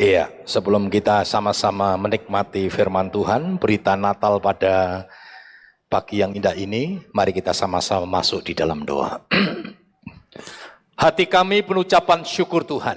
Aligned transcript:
Iya, 0.00 0.32
sebelum 0.48 0.88
kita 0.88 1.28
sama-sama 1.28 1.92
menikmati 2.00 2.72
firman 2.72 3.12
Tuhan, 3.12 3.60
berita 3.60 4.00
Natal 4.00 4.40
pada 4.40 5.04
pagi 5.92 6.24
yang 6.24 6.32
indah 6.32 6.56
ini, 6.56 7.04
mari 7.12 7.36
kita 7.36 7.52
sama-sama 7.52 8.08
masuk 8.08 8.48
di 8.48 8.56
dalam 8.56 8.88
doa. 8.88 9.20
Hati 11.04 11.28
kami 11.28 11.60
penucapan 11.60 12.24
syukur 12.24 12.64
Tuhan. 12.64 12.96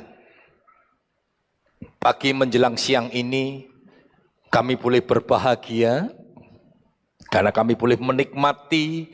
Pagi 2.00 2.31
menjelang 2.31 2.79
siang 2.79 3.11
ini, 3.11 3.67
kami 4.47 4.79
boleh 4.79 5.04
berbahagia 5.04 6.07
karena 7.27 7.51
kami 7.51 7.75
boleh 7.75 7.99
menikmati 7.99 9.11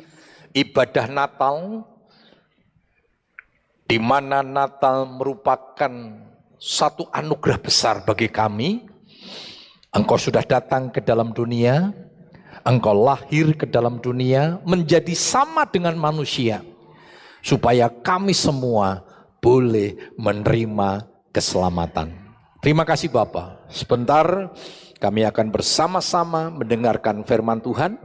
ibadah 0.53 1.09
Natal 1.09 1.89
di 3.89 3.97
mana 3.97 4.45
Natal 4.45 5.09
merupakan 5.09 6.28
satu 6.59 7.07
anugerah 7.09 7.57
besar 7.57 8.03
bagi 8.03 8.27
kami. 8.27 8.85
Engkau 9.89 10.21
sudah 10.21 10.45
datang 10.45 10.93
ke 10.93 11.01
dalam 11.01 11.33
dunia, 11.33 11.89
engkau 12.61 12.93
lahir 12.93 13.57
ke 13.57 13.65
dalam 13.65 13.97
dunia 13.97 14.61
menjadi 14.61 15.17
sama 15.17 15.65
dengan 15.65 15.97
manusia, 15.97 16.61
supaya 17.41 17.89
kami 17.89 18.37
semua 18.37 19.01
boleh 19.41 19.97
menerima 20.13 21.09
keselamatan. 21.33 22.13
Terima 22.61 22.85
kasih 22.85 23.09
Bapak. 23.09 23.65
Sebentar 23.71 24.53
kami 25.01 25.25
akan 25.25 25.47
bersama-sama 25.49 26.53
mendengarkan 26.53 27.25
firman 27.25 27.57
Tuhan, 27.57 27.97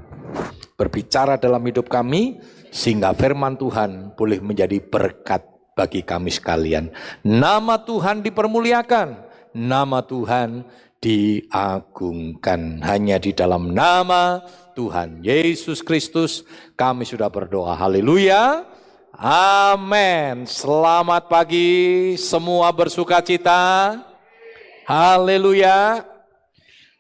berbicara 0.81 1.37
dalam 1.37 1.61
hidup 1.69 1.93
kami, 1.93 2.41
sehingga 2.73 3.13
firman 3.13 3.61
Tuhan 3.61 4.17
boleh 4.17 4.41
menjadi 4.41 4.81
berkat 4.81 5.54
bagi 5.75 6.01
kami 6.01 6.31
sekalian. 6.31 6.91
Nama 7.27 7.83
Tuhan 7.83 8.23
dipermuliakan, 8.23 9.19
nama 9.53 10.01
Tuhan 10.01 10.65
diagungkan. 11.03 12.81
Hanya 12.81 13.21
di 13.21 13.37
dalam 13.37 13.77
nama 13.77 14.41
Tuhan 14.73 15.21
Yesus 15.21 15.85
Kristus 15.85 16.47
kami 16.79 17.05
sudah 17.05 17.29
berdoa. 17.29 17.77
Haleluya. 17.77 18.65
Amin. 19.15 20.43
Selamat 20.49 21.31
pagi 21.31 22.15
semua 22.19 22.73
bersuka 22.75 23.23
cita. 23.23 23.95
Haleluya. 24.89 26.03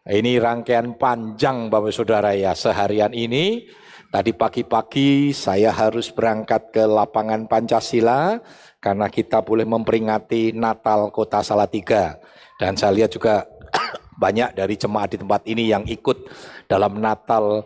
Ini 0.05 0.37
rangkaian 0.37 0.95
panjang 1.01 1.73
Bapak 1.73 1.91
Saudara 1.91 2.37
ya 2.37 2.53
seharian 2.53 3.11
ini. 3.17 3.67
Tadi 4.15 4.31
pagi-pagi 4.31 5.35
saya 5.35 5.75
harus 5.75 6.07
berangkat 6.07 6.71
ke 6.71 6.87
lapangan 6.87 7.51
Pancasila 7.51 8.39
karena 8.85 9.09
kita 9.09 9.41
boleh 9.41 9.65
memperingati 9.65 10.53
Natal 10.53 11.09
Kota 11.09 11.41
Salatiga. 11.41 12.21
Dan 12.61 12.77
saya 12.77 12.93
lihat 12.93 13.17
juga 13.17 13.49
banyak 14.23 14.53
dari 14.53 14.77
jemaat 14.77 15.17
di 15.17 15.19
tempat 15.25 15.41
ini 15.49 15.73
yang 15.73 15.89
ikut 15.89 16.29
dalam 16.69 17.01
Natal 17.01 17.65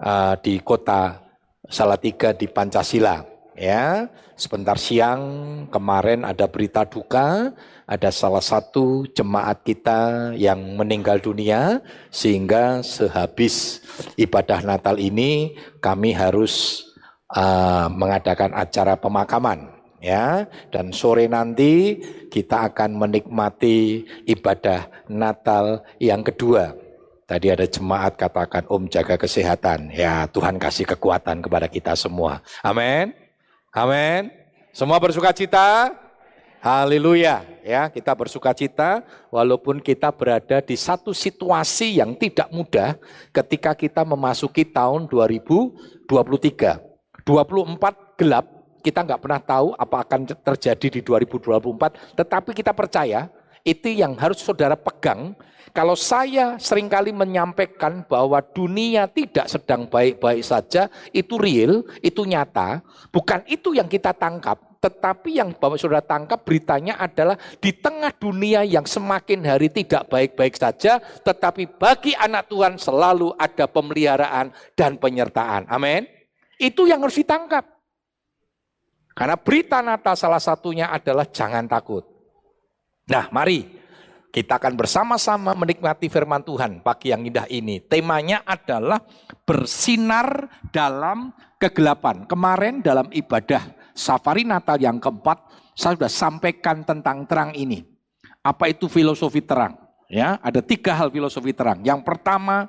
uh, 0.00 0.34
di 0.40 0.64
Kota 0.64 1.20
Salatiga 1.68 2.32
di 2.32 2.48
Pancasila. 2.48 3.20
Ya, 3.54 4.10
sebentar 4.34 4.74
siang 4.80 5.20
kemarin 5.70 6.26
ada 6.26 6.50
berita 6.50 6.82
duka, 6.82 7.54
ada 7.86 8.10
salah 8.10 8.42
satu 8.42 9.06
jemaat 9.14 9.62
kita 9.62 10.32
yang 10.34 10.58
meninggal 10.74 11.22
dunia 11.22 11.78
sehingga 12.10 12.82
sehabis 12.82 13.84
ibadah 14.18 14.58
Natal 14.66 14.98
ini 14.98 15.54
kami 15.78 16.10
harus 16.10 16.82
uh, 17.30 17.86
mengadakan 17.94 18.58
acara 18.58 18.98
pemakaman 18.98 19.73
ya 20.04 20.44
dan 20.68 20.92
sore 20.92 21.24
nanti 21.24 21.96
kita 22.28 22.68
akan 22.68 23.00
menikmati 23.00 24.04
ibadah 24.28 25.08
Natal 25.08 25.80
yang 25.96 26.20
kedua. 26.20 26.76
Tadi 27.24 27.48
ada 27.48 27.64
jemaat 27.64 28.20
katakan 28.20 28.68
Om 28.68 28.84
jaga 28.92 29.16
kesehatan. 29.16 29.88
Ya 29.96 30.28
Tuhan 30.28 30.60
kasih 30.60 30.84
kekuatan 30.84 31.40
kepada 31.40 31.72
kita 31.72 31.96
semua. 31.96 32.44
Amin. 32.60 33.16
Amin. 33.72 34.28
Semua 34.76 35.00
bersuka 35.00 35.32
cita. 35.32 35.88
Haleluya. 36.64 37.44
Ya, 37.60 37.92
kita 37.92 38.16
bersuka 38.16 38.52
cita 38.56 39.04
walaupun 39.28 39.84
kita 39.84 40.08
berada 40.08 40.64
di 40.64 40.80
satu 40.80 41.12
situasi 41.12 42.00
yang 42.00 42.16
tidak 42.16 42.48
mudah 42.48 42.96
ketika 43.36 43.76
kita 43.76 44.00
memasuki 44.00 44.64
tahun 44.64 45.04
2023. 45.04 46.80
24 47.24 48.20
gelap 48.20 48.53
kita 48.84 49.00
nggak 49.00 49.20
pernah 49.24 49.40
tahu 49.40 49.72
apa 49.72 50.04
akan 50.04 50.20
terjadi 50.44 50.86
di 50.92 51.00
2024, 51.00 52.20
tetapi 52.20 52.52
kita 52.52 52.76
percaya 52.76 53.32
itu 53.64 53.88
yang 53.88 54.12
harus 54.20 54.44
saudara 54.44 54.76
pegang. 54.76 55.32
Kalau 55.74 55.98
saya 55.98 56.54
sering 56.60 56.86
kali 56.86 57.10
menyampaikan 57.10 58.06
bahwa 58.06 58.38
dunia 58.38 59.10
tidak 59.10 59.50
sedang 59.50 59.90
baik-baik 59.90 60.44
saja, 60.46 60.86
itu 61.10 61.34
real, 61.34 61.82
itu 61.98 62.22
nyata. 62.22 62.78
Bukan 63.10 63.42
itu 63.50 63.74
yang 63.74 63.90
kita 63.90 64.14
tangkap, 64.14 64.54
tetapi 64.78 65.42
yang 65.42 65.50
Bapak 65.50 65.80
Saudara 65.80 65.98
tangkap 65.98 66.46
beritanya 66.46 66.94
adalah 66.94 67.34
di 67.58 67.74
tengah 67.74 68.14
dunia 68.14 68.62
yang 68.62 68.86
semakin 68.86 69.42
hari 69.42 69.66
tidak 69.66 70.06
baik-baik 70.06 70.54
saja, 70.54 71.02
tetapi 71.02 71.74
bagi 71.74 72.14
anak 72.14 72.46
Tuhan 72.46 72.78
selalu 72.78 73.34
ada 73.34 73.66
pemeliharaan 73.66 74.54
dan 74.78 74.94
penyertaan. 74.94 75.66
Amin. 75.66 76.06
Itu 76.54 76.86
yang 76.86 77.02
harus 77.02 77.18
ditangkap. 77.18 77.73
Karena 79.14 79.38
berita 79.38 79.78
Natal 79.78 80.18
salah 80.18 80.42
satunya 80.42 80.90
adalah 80.90 81.24
jangan 81.30 81.70
takut. 81.70 82.02
Nah, 83.06 83.30
mari 83.30 83.62
kita 84.34 84.58
akan 84.58 84.74
bersama-sama 84.74 85.54
menikmati 85.54 86.10
firman 86.10 86.42
Tuhan 86.42 86.82
pagi 86.82 87.14
yang 87.14 87.22
indah 87.22 87.46
ini. 87.46 87.78
Temanya 87.78 88.42
adalah 88.42 88.98
bersinar 89.46 90.50
dalam 90.74 91.30
kegelapan. 91.62 92.26
Kemarin 92.26 92.82
dalam 92.82 93.06
ibadah 93.14 93.62
safari 93.94 94.42
Natal 94.42 94.82
yang 94.82 94.98
keempat, 94.98 95.38
saya 95.78 95.94
sudah 95.94 96.10
sampaikan 96.10 96.82
tentang 96.82 97.22
terang 97.30 97.54
ini. 97.54 97.86
Apa 98.42 98.74
itu 98.74 98.90
filosofi 98.90 99.38
terang? 99.38 99.78
Ya, 100.10 100.42
ada 100.42 100.58
tiga 100.58 100.98
hal 100.98 101.14
filosofi 101.14 101.54
terang. 101.54 101.86
Yang 101.86 102.02
pertama, 102.02 102.66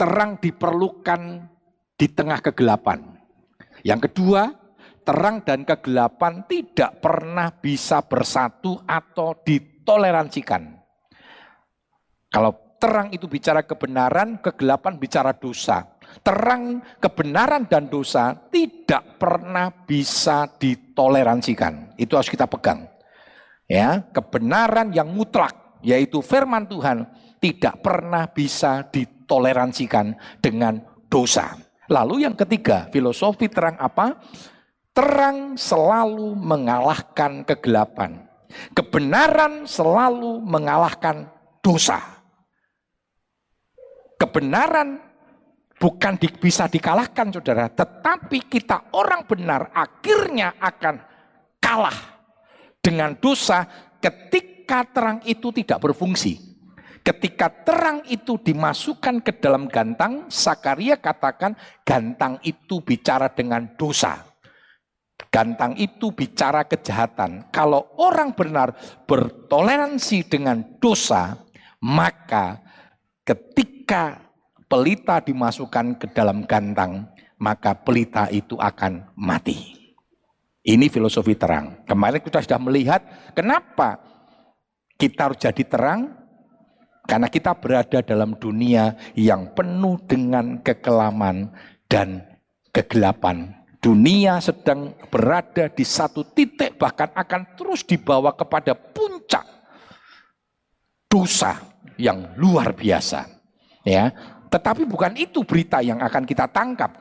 terang 0.00 0.40
diperlukan 0.40 1.44
di 2.00 2.06
tengah 2.08 2.40
kegelapan. 2.40 3.04
Yang 3.84 4.08
kedua, 4.08 4.63
terang 5.04 5.44
dan 5.44 5.62
kegelapan 5.62 6.42
tidak 6.48 6.98
pernah 7.04 7.52
bisa 7.52 8.00
bersatu 8.02 8.80
atau 8.88 9.36
ditoleransikan. 9.44 10.80
Kalau 12.32 12.76
terang 12.80 13.12
itu 13.14 13.30
bicara 13.30 13.62
kebenaran, 13.62 14.42
kegelapan 14.42 14.98
bicara 14.98 15.36
dosa. 15.36 15.86
Terang, 16.24 16.82
kebenaran 16.98 17.68
dan 17.68 17.86
dosa 17.86 18.34
tidak 18.50 19.20
pernah 19.20 19.70
bisa 19.70 20.48
ditoleransikan. 20.58 21.94
Itu 22.00 22.16
harus 22.18 22.32
kita 22.32 22.48
pegang. 22.48 22.88
Ya, 23.64 24.04
kebenaran 24.12 24.92
yang 24.92 25.08
mutlak 25.08 25.80
yaitu 25.84 26.24
firman 26.24 26.64
Tuhan 26.64 27.04
tidak 27.40 27.84
pernah 27.84 28.24
bisa 28.28 28.88
ditoleransikan 28.88 30.16
dengan 30.40 30.80
dosa. 31.12 31.60
Lalu 31.92 32.24
yang 32.24 32.32
ketiga, 32.32 32.88
filosofi 32.88 33.52
terang 33.52 33.76
apa? 33.76 34.16
Terang 34.94 35.58
selalu 35.58 36.38
mengalahkan 36.38 37.42
kegelapan. 37.42 38.30
Kebenaran 38.70 39.66
selalu 39.66 40.38
mengalahkan 40.38 41.26
dosa. 41.58 41.98
Kebenaran 44.14 45.02
bukan 45.82 46.14
di, 46.14 46.30
bisa 46.30 46.70
dikalahkan 46.70 47.34
saudara, 47.34 47.66
tetapi 47.66 48.46
kita 48.46 48.94
orang 48.94 49.26
benar 49.26 49.74
akhirnya 49.74 50.54
akan 50.62 51.02
kalah 51.58 51.98
dengan 52.78 53.18
dosa 53.18 53.66
ketika 53.98 54.86
terang 54.86 55.18
itu 55.26 55.50
tidak 55.50 55.82
berfungsi. 55.82 56.54
Ketika 57.04 57.52
terang 57.52 58.00
itu 58.08 58.40
dimasukkan 58.40 59.20
ke 59.20 59.36
dalam 59.36 59.68
gantang, 59.68 60.24
Sakaria 60.32 60.96
katakan 60.96 61.52
gantang 61.84 62.40
itu 62.40 62.80
bicara 62.80 63.28
dengan 63.28 63.76
dosa. 63.76 64.33
Gantang 65.30 65.74
itu 65.78 66.14
bicara 66.14 66.62
kejahatan. 66.66 67.50
Kalau 67.50 67.90
orang 67.98 68.34
benar 68.34 68.74
bertoleransi 69.06 70.26
dengan 70.26 70.62
dosa, 70.78 71.38
maka 71.82 72.62
ketika 73.26 74.30
pelita 74.70 75.22
dimasukkan 75.22 75.98
ke 75.98 76.06
dalam 76.14 76.46
gantang, 76.46 77.10
maka 77.38 77.74
pelita 77.74 78.30
itu 78.30 78.54
akan 78.58 79.10
mati. 79.18 79.74
Ini 80.64 80.86
filosofi 80.88 81.34
terang. 81.34 81.82
Kemarin 81.84 82.22
kita 82.22 82.40
sudah 82.42 82.60
melihat 82.62 83.02
kenapa 83.34 84.00
kita 84.98 85.30
harus 85.30 85.38
jadi 85.42 85.62
terang, 85.66 86.14
karena 87.04 87.28
kita 87.28 87.52
berada 87.58 88.00
dalam 88.00 88.38
dunia 88.38 88.96
yang 89.18 89.52
penuh 89.52 89.98
dengan 90.06 90.62
kekelaman 90.62 91.52
dan 91.90 92.22
kegelapan 92.72 93.63
Dunia 93.84 94.40
sedang 94.40 94.96
berada 95.12 95.68
di 95.68 95.84
satu 95.84 96.24
titik 96.24 96.80
bahkan 96.80 97.12
akan 97.12 97.52
terus 97.52 97.84
dibawa 97.84 98.32
kepada 98.32 98.72
puncak 98.72 99.44
dosa 101.04 101.60
yang 102.00 102.32
luar 102.40 102.72
biasa. 102.72 103.28
Ya, 103.84 104.08
tetapi 104.48 104.88
bukan 104.88 105.12
itu 105.20 105.44
berita 105.44 105.84
yang 105.84 106.00
akan 106.00 106.24
kita 106.24 106.48
tangkap. 106.48 106.96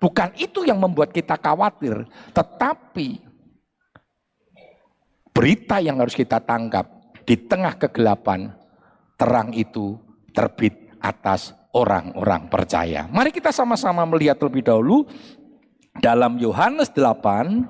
Bukan 0.00 0.32
itu 0.40 0.64
yang 0.64 0.80
membuat 0.80 1.12
kita 1.12 1.36
khawatir, 1.36 2.08
tetapi 2.32 3.20
berita 5.36 5.84
yang 5.84 6.00
harus 6.00 6.16
kita 6.16 6.40
tangkap 6.40 6.88
di 7.28 7.36
tengah 7.36 7.76
kegelapan, 7.76 8.56
terang 9.20 9.52
itu 9.52 10.00
terbit 10.32 10.96
atas 10.96 11.52
orang-orang 11.76 12.48
percaya. 12.48 13.04
Mari 13.12 13.30
kita 13.30 13.52
sama-sama 13.52 14.02
melihat 14.08 14.40
terlebih 14.40 14.64
dahulu 14.64 15.04
dalam 15.98 16.40
Yohanes 16.40 16.88
8 16.94 17.68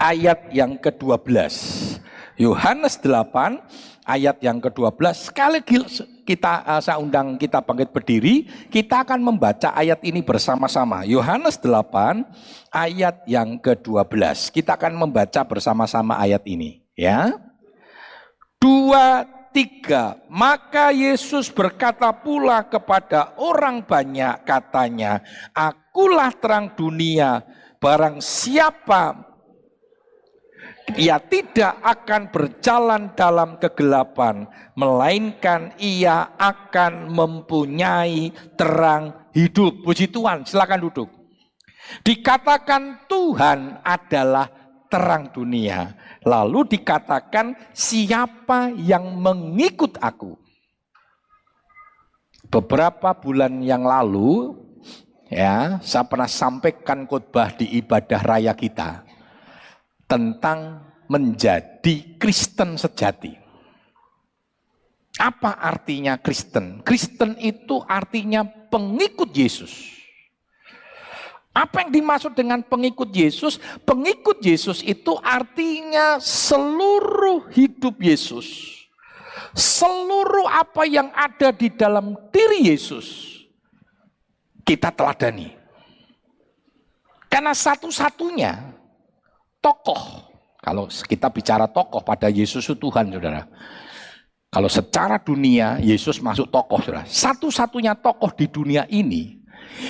ayat 0.00 0.48
yang 0.54 0.80
ke-12. 0.80 1.28
Yohanes 2.40 3.00
8 3.00 3.60
ayat 4.06 4.36
yang 4.40 4.62
ke-12 4.62 5.32
sekali 5.32 5.60
kita 6.26 6.62
uh, 6.66 6.80
saya 6.82 6.98
undang 7.00 7.38
kita 7.38 7.62
bangkit 7.62 7.90
berdiri, 7.94 8.46
kita 8.68 9.06
akan 9.06 9.20
membaca 9.22 9.72
ayat 9.72 10.02
ini 10.02 10.20
bersama-sama. 10.20 11.06
Yohanes 11.06 11.58
8 11.60 12.24
ayat 12.74 13.22
yang 13.30 13.56
ke-12. 13.62 14.52
Kita 14.52 14.74
akan 14.74 14.94
membaca 14.96 15.40
bersama-sama 15.46 16.18
ayat 16.18 16.42
ini, 16.44 16.82
ya. 16.98 17.36
Dua, 18.56 19.22
tiga. 19.54 20.20
Maka 20.28 20.92
Yesus 20.92 21.48
berkata 21.48 22.12
pula 22.12 22.60
kepada 22.66 23.32
orang 23.40 23.80
banyak 23.80 24.44
katanya, 24.44 25.24
Akulah 25.96 26.28
terang 26.28 26.76
dunia, 26.76 27.40
barang 27.80 28.20
siapa 28.20 29.16
ia 30.92 31.16
tidak 31.16 31.72
akan 31.80 32.28
berjalan 32.28 33.16
dalam 33.16 33.56
kegelapan, 33.56 34.44
melainkan 34.76 35.72
ia 35.80 36.36
akan 36.36 37.08
mempunyai 37.08 38.28
terang 38.60 39.24
hidup. 39.32 39.88
Puji 39.88 40.12
Tuhan, 40.12 40.44
silakan 40.44 40.84
duduk. 40.84 41.08
Dikatakan 42.04 43.08
Tuhan 43.08 43.80
adalah 43.80 44.52
terang 44.92 45.32
dunia. 45.32 45.96
Lalu 46.28 46.76
dikatakan 46.76 47.72
siapa 47.72 48.68
yang 48.68 49.16
mengikut 49.16 49.96
aku. 49.96 50.36
Beberapa 52.52 53.16
bulan 53.16 53.64
yang 53.64 53.80
lalu 53.80 54.65
ya, 55.30 55.78
saya 55.82 56.04
pernah 56.06 56.30
sampaikan 56.30 57.04
khotbah 57.04 57.54
di 57.54 57.78
ibadah 57.78 58.20
raya 58.22 58.52
kita 58.52 59.06
tentang 60.06 60.82
menjadi 61.06 62.18
Kristen 62.18 62.78
sejati. 62.78 63.34
Apa 65.16 65.56
artinya 65.56 66.20
Kristen? 66.20 66.84
Kristen 66.84 67.40
itu 67.40 67.80
artinya 67.88 68.44
pengikut 68.44 69.32
Yesus. 69.32 69.96
Apa 71.56 71.88
yang 71.88 72.04
dimaksud 72.04 72.36
dengan 72.36 72.60
pengikut 72.60 73.08
Yesus? 73.16 73.56
Pengikut 73.88 74.44
Yesus 74.44 74.84
itu 74.84 75.16
artinya 75.24 76.20
seluruh 76.20 77.48
hidup 77.48 77.96
Yesus. 77.96 78.76
Seluruh 79.56 80.44
apa 80.52 80.84
yang 80.84 81.08
ada 81.16 81.48
di 81.56 81.72
dalam 81.72 82.12
diri 82.28 82.68
Yesus. 82.68 83.35
Kita 84.66 84.90
teladani. 84.90 85.46
Karena 87.30 87.54
satu-satunya 87.54 88.74
tokoh. 89.62 90.26
Kalau 90.58 90.90
kita 90.90 91.30
bicara 91.30 91.70
tokoh 91.70 92.02
pada 92.02 92.26
Yesus 92.26 92.66
itu 92.66 92.74
Tuhan, 92.74 93.14
saudara. 93.14 93.46
Kalau 94.50 94.66
secara 94.66 95.22
dunia 95.22 95.78
Yesus 95.78 96.18
masuk 96.18 96.50
tokoh, 96.50 96.82
saudara. 96.82 97.06
Satu-satunya 97.06 97.94
tokoh 97.94 98.34
di 98.34 98.50
dunia 98.50 98.82
ini 98.90 99.38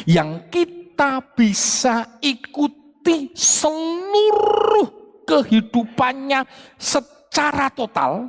yang 0.04 0.52
kita 0.52 1.22
bisa 1.32 2.20
ikuti 2.20 3.32
seluruh 3.32 5.22
kehidupannya 5.24 6.44
secara 6.76 7.72
total 7.72 8.28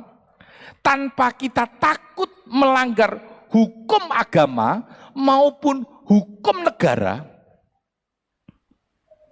tanpa 0.80 1.34
kita 1.36 1.66
takut 1.76 2.30
melanggar 2.48 3.20
hukum 3.52 4.08
agama 4.12 4.84
maupun 5.12 5.82
hukum 6.08 6.64
negara 6.64 7.28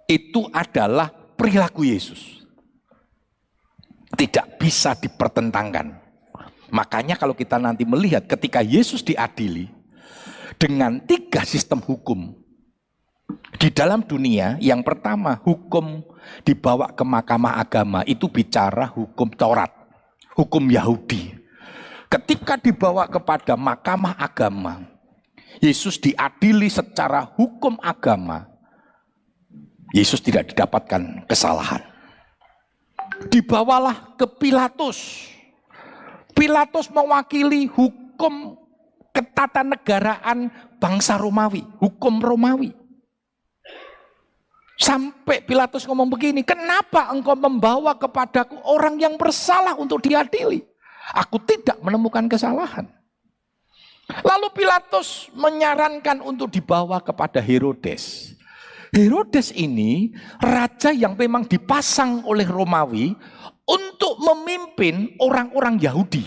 itu 0.07 0.45
adalah 0.53 1.09
perilaku 1.35 1.83
Yesus. 1.83 2.45
Tidak 4.13 4.61
bisa 4.61 4.95
dipertentangkan. 4.95 5.91
Makanya 6.71 7.19
kalau 7.19 7.35
kita 7.35 7.59
nanti 7.59 7.83
melihat 7.83 8.23
ketika 8.23 8.63
Yesus 8.63 9.03
diadili 9.03 9.67
dengan 10.55 11.03
tiga 11.03 11.43
sistem 11.43 11.83
hukum 11.83 12.33
di 13.59 13.69
dalam 13.71 14.03
dunia, 14.03 14.55
yang 14.63 14.81
pertama 14.83 15.39
hukum 15.43 16.03
dibawa 16.47 16.91
ke 16.91 17.03
mahkamah 17.03 17.59
agama 17.59 17.99
itu 18.07 18.27
bicara 18.31 18.87
hukum 18.87 19.27
Taurat, 19.35 19.71
hukum 20.35 20.63
Yahudi. 20.71 21.35
Ketika 22.07 22.55
dibawa 22.55 23.03
kepada 23.11 23.59
mahkamah 23.59 24.15
agama, 24.15 24.87
Yesus 25.57 25.97
diadili 25.97 26.69
secara 26.69 27.25
hukum 27.25 27.81
agama, 27.81 28.45
Yesus 29.95 30.21
tidak 30.21 30.53
didapatkan 30.53 31.25
kesalahan. 31.25 31.81
Dibawalah 33.33 34.13
ke 34.19 34.29
Pilatus. 34.29 35.29
Pilatus 36.37 36.93
mewakili 36.93 37.65
hukum 37.65 38.53
ketatanegaraan 39.09 40.53
bangsa 40.77 41.17
Romawi, 41.17 41.65
hukum 41.81 42.21
Romawi. 42.21 42.69
Sampai 44.77 45.41
Pilatus 45.41 45.89
ngomong 45.89 46.05
begini, 46.05 46.45
kenapa 46.45 47.09
engkau 47.09 47.33
membawa 47.33 47.97
kepadaku 47.97 48.61
orang 48.61 49.01
yang 49.01 49.17
bersalah 49.17 49.73
untuk 49.73 50.05
diadili? 50.05 50.61
Aku 51.17 51.41
tidak 51.41 51.81
menemukan 51.81 52.29
kesalahan. 52.29 52.85
Lalu 54.07 54.47
Pilatus 54.55 55.27
menyarankan 55.35 56.23
untuk 56.23 56.47
dibawa 56.47 57.03
kepada 57.03 57.43
Herodes. 57.43 58.31
Herodes 58.95 59.51
ini 59.51 60.15
raja 60.39 60.95
yang 60.95 61.19
memang 61.19 61.43
dipasang 61.43 62.23
oleh 62.23 62.47
Romawi 62.47 63.11
untuk 63.67 64.15
memimpin 64.23 65.11
orang-orang 65.19 65.75
Yahudi 65.83 66.23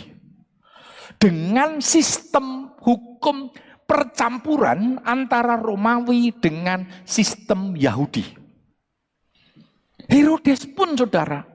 dengan 1.16 1.80
sistem 1.80 2.76
hukum 2.84 3.48
percampuran 3.88 5.00
antara 5.00 5.56
Romawi 5.56 6.36
dengan 6.36 6.84
sistem 7.08 7.72
Yahudi. 7.72 8.36
Herodes 10.04 10.68
pun 10.68 11.00
saudara 11.00 11.48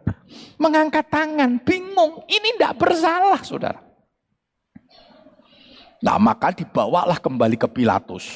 mengangkat 0.58 1.06
tangan, 1.06 1.62
bingung, 1.62 2.26
ini 2.26 2.58
tidak 2.58 2.82
bersalah 2.82 3.46
saudara. 3.46 3.85
Nah 6.06 6.22
maka 6.22 6.54
dibawalah 6.54 7.18
kembali 7.18 7.58
ke 7.58 7.66
Pilatus. 7.66 8.30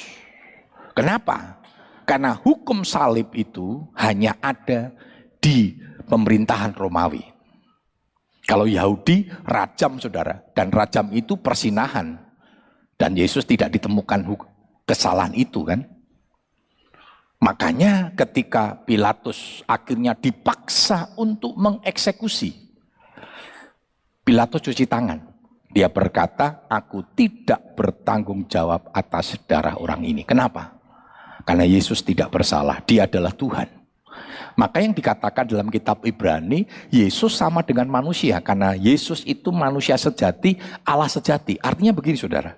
Kenapa? 0.97 1.61
Karena 2.01 2.33
hukum 2.33 2.81
salib 2.81 3.29
itu 3.37 3.85
hanya 3.93 4.33
ada 4.41 4.89
di 5.37 5.77
pemerintahan 6.09 6.73
Romawi. 6.73 7.21
Kalau 8.49 8.65
Yahudi 8.65 9.29
rajam 9.45 10.01
saudara, 10.01 10.41
dan 10.57 10.73
rajam 10.73 11.13
itu 11.13 11.37
persinahan. 11.37 12.17
Dan 12.97 13.13
Yesus 13.13 13.45
tidak 13.45 13.77
ditemukan 13.77 14.25
kesalahan 14.89 15.37
itu 15.37 15.61
kan. 15.61 15.85
Makanya 17.39 18.11
ketika 18.17 18.81
Pilatus 18.83 19.61
akhirnya 19.69 20.17
dipaksa 20.17 21.13
untuk 21.15 21.53
mengeksekusi. 21.55 22.51
Pilatus 24.25 24.65
cuci 24.65 24.83
tangan. 24.89 25.28
Dia 25.69 25.85
berkata, 25.85 26.65
aku 26.65 27.05
tidak 27.13 27.77
bertanggung 27.77 28.49
jawab 28.49 28.89
atas 28.89 29.37
darah 29.45 29.77
orang 29.77 30.01
ini. 30.01 30.25
Kenapa? 30.25 30.73
Karena 31.45 31.65
Yesus 31.65 32.01
tidak 32.01 32.33
bersalah, 32.33 32.81
dia 32.81 33.05
adalah 33.05 33.29
Tuhan. 33.29 33.69
Maka 34.57 34.81
yang 34.81 34.91
dikatakan 34.91 35.45
dalam 35.45 35.69
kitab 35.69 36.01
Ibrani, 36.03 36.65
Yesus 36.89 37.37
sama 37.37 37.61
dengan 37.61 37.85
manusia. 37.87 38.41
Karena 38.41 38.73
Yesus 38.73 39.21
itu 39.23 39.53
manusia 39.53 39.95
sejati, 39.95 40.57
Allah 40.81 41.07
sejati. 41.07 41.55
Artinya 41.61 41.93
begini 41.93 42.17
saudara, 42.17 42.57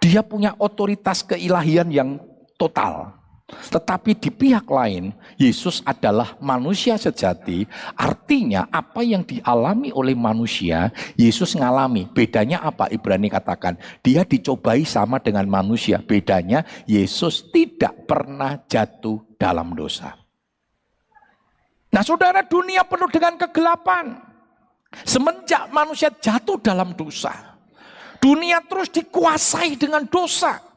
dia 0.00 0.24
punya 0.24 0.56
otoritas 0.58 1.22
keilahian 1.22 1.92
yang 1.92 2.18
total. 2.56 3.17
Tetapi 3.48 4.12
di 4.12 4.28
pihak 4.28 4.68
lain, 4.68 5.16
Yesus 5.40 5.80
adalah 5.88 6.36
manusia 6.36 7.00
sejati. 7.00 7.64
Artinya 7.96 8.68
apa 8.68 9.00
yang 9.00 9.24
dialami 9.24 9.88
oleh 9.88 10.12
manusia, 10.12 10.92
Yesus 11.16 11.56
ngalami. 11.56 12.04
Bedanya 12.12 12.60
apa? 12.60 12.92
Ibrani 12.92 13.32
katakan, 13.32 13.80
dia 14.04 14.28
dicobai 14.28 14.84
sama 14.84 15.16
dengan 15.16 15.48
manusia. 15.48 15.96
Bedanya 16.04 16.60
Yesus 16.84 17.48
tidak 17.48 18.04
pernah 18.04 18.60
jatuh 18.68 19.24
dalam 19.40 19.72
dosa. 19.72 20.12
Nah 21.88 22.04
saudara, 22.04 22.44
dunia 22.44 22.84
penuh 22.84 23.08
dengan 23.08 23.40
kegelapan. 23.40 24.12
Semenjak 25.08 25.72
manusia 25.72 26.12
jatuh 26.12 26.60
dalam 26.60 26.92
dosa. 26.92 27.32
Dunia 28.20 28.60
terus 28.60 28.92
dikuasai 28.92 29.72
dengan 29.80 30.04
dosa. 30.04 30.67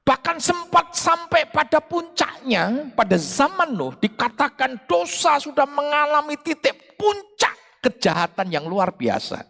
Bahkan 0.00 0.36
sempat 0.40 0.96
sampai 0.96 1.46
pada 1.52 1.78
puncaknya, 1.78 2.90
pada 2.96 3.14
zaman 3.20 3.76
Nuh, 3.76 3.94
dikatakan 4.00 4.80
dosa 4.88 5.38
sudah 5.38 5.68
mengalami 5.68 6.34
titik 6.40 6.96
puncak 6.96 7.54
kejahatan 7.84 8.48
yang 8.50 8.64
luar 8.66 8.90
biasa. 8.96 9.44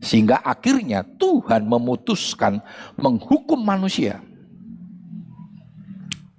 Sehingga 0.00 0.40
akhirnya 0.40 1.04
Tuhan 1.04 1.68
memutuskan 1.68 2.64
menghukum 2.96 3.60
manusia. 3.60 4.24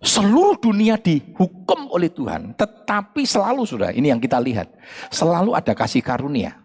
Seluruh 0.01 0.57
dunia 0.57 0.97
dihukum 0.97 1.93
oleh 1.93 2.09
Tuhan, 2.09 2.57
tetapi 2.57 3.21
selalu 3.21 3.69
sudah, 3.69 3.93
ini 3.93 4.09
yang 4.09 4.17
kita 4.17 4.41
lihat, 4.41 4.73
selalu 5.13 5.53
ada 5.53 5.77
kasih 5.77 6.01
karunia. 6.01 6.57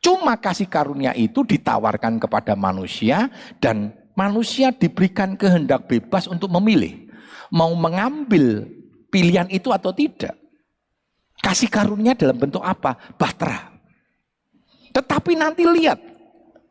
Cuma 0.00 0.40
kasih 0.40 0.64
karunia 0.64 1.12
itu 1.12 1.44
ditawarkan 1.44 2.16
kepada 2.16 2.56
manusia 2.56 3.28
dan 3.60 3.92
manusia 4.16 4.72
diberikan 4.72 5.36
kehendak 5.36 5.86
bebas 5.86 6.26
untuk 6.26 6.50
memilih. 6.58 7.06
Mau 7.52 7.70
mengambil 7.76 8.66
pilihan 9.12 9.46
itu 9.52 9.70
atau 9.70 9.94
tidak. 9.94 10.34
Kasih 11.38 11.70
karunia 11.70 12.16
dalam 12.16 12.34
bentuk 12.34 12.64
apa? 12.64 12.96
Bahtera. 13.14 13.76
Tetapi 14.90 15.36
nanti 15.36 15.62
lihat 15.68 16.00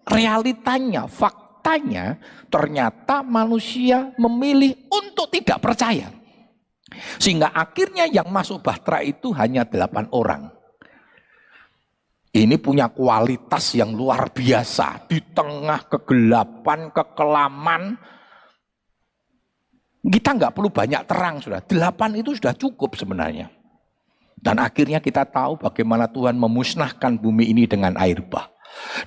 realitanya, 0.09 1.05
faktanya 1.05 2.17
ternyata 2.49 3.21
manusia 3.21 4.09
memilih 4.17 4.73
untuk 4.89 5.29
tidak 5.29 5.61
percaya. 5.61 6.09
Sehingga 7.21 7.53
akhirnya 7.53 8.09
yang 8.09 8.27
masuk 8.33 8.65
bahtera 8.65 9.05
itu 9.05 9.29
hanya 9.37 9.63
delapan 9.63 10.09
orang. 10.09 10.54
Ini 12.35 12.59
punya 12.59 12.91
kualitas 12.91 13.79
yang 13.79 13.95
luar 13.95 14.27
biasa 14.27 15.07
di 15.07 15.23
tengah 15.31 15.87
kegelapan, 15.87 16.91
kekelaman. 16.91 17.95
Kita 20.03 20.35
nggak 20.35 20.51
perlu 20.51 20.67
banyak 20.67 21.01
terang 21.07 21.39
sudah. 21.39 21.63
Delapan 21.63 22.19
itu 22.19 22.35
sudah 22.35 22.51
cukup 22.51 22.99
sebenarnya. 22.99 23.47
Dan 24.35 24.59
akhirnya 24.59 24.99
kita 24.99 25.23
tahu 25.23 25.63
bagaimana 25.63 26.11
Tuhan 26.11 26.35
memusnahkan 26.35 27.15
bumi 27.15 27.55
ini 27.55 27.71
dengan 27.71 27.95
air 27.95 28.19
bah. 28.19 28.51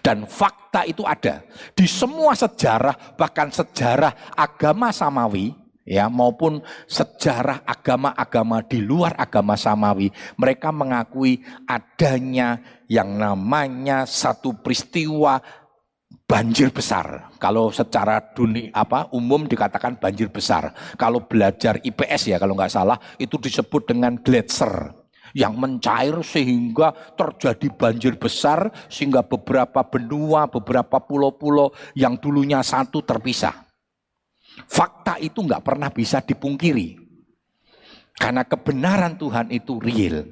Dan 0.01 0.25
fakta 0.25 0.89
itu 0.89 1.05
ada 1.05 1.45
di 1.77 1.85
semua 1.85 2.33
sejarah, 2.33 3.13
bahkan 3.21 3.53
sejarah 3.53 4.33
agama 4.41 4.89
samawi, 4.89 5.53
ya 5.89 6.13
maupun 6.13 6.61
sejarah 6.85 7.65
agama-agama 7.65 8.61
di 8.69 8.85
luar 8.85 9.17
agama 9.17 9.57
samawi, 9.57 10.13
mereka 10.37 10.69
mengakui 10.69 11.41
adanya 11.65 12.61
yang 12.93 13.17
namanya 13.17 14.05
satu 14.05 14.61
peristiwa 14.61 15.41
banjir 16.29 16.69
besar. 16.69 17.33
Kalau 17.41 17.73
secara 17.73 18.21
dunia 18.21 18.69
apa 18.77 19.09
umum 19.17 19.49
dikatakan 19.49 19.97
banjir 19.97 20.29
besar. 20.29 20.77
Kalau 21.01 21.25
belajar 21.25 21.81
IPS 21.81 22.29
ya 22.29 22.37
kalau 22.37 22.53
nggak 22.53 22.73
salah 22.73 23.01
itu 23.17 23.41
disebut 23.41 23.89
dengan 23.89 24.21
gletser 24.21 24.93
yang 25.37 25.57
mencair 25.57 26.21
sehingga 26.25 26.93
terjadi 27.17 27.69
banjir 27.73 28.17
besar 28.17 28.73
sehingga 28.89 29.25
beberapa 29.25 29.85
benua, 29.85 30.49
beberapa 30.49 31.01
pulau-pulau 31.01 31.73
yang 31.97 32.17
dulunya 32.17 32.65
satu 32.65 33.05
terpisah. 33.05 33.68
Fakta 34.67 35.21
itu 35.23 35.45
nggak 35.45 35.63
pernah 35.63 35.93
bisa 35.93 36.19
dipungkiri. 36.25 36.99
Karena 38.19 38.43
kebenaran 38.43 39.15
Tuhan 39.15 39.55
itu 39.55 39.79
real. 39.79 40.27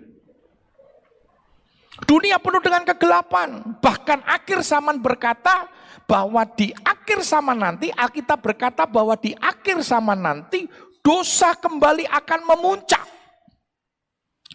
Dunia 2.02 2.36
penuh 2.36 2.60
dengan 2.60 2.82
kegelapan. 2.84 3.78
Bahkan 3.80 4.26
akhir 4.26 4.60
zaman 4.66 5.00
berkata 5.00 5.70
bahwa 6.04 6.44
di 6.44 6.74
akhir 6.84 7.24
zaman 7.24 7.56
nanti, 7.56 7.88
Alkitab 7.94 8.42
berkata 8.42 8.84
bahwa 8.84 9.16
di 9.16 9.32
akhir 9.38 9.80
zaman 9.80 10.18
nanti 10.20 10.68
dosa 11.00 11.56
kembali 11.56 12.04
akan 12.10 12.40
memuncak. 12.42 13.06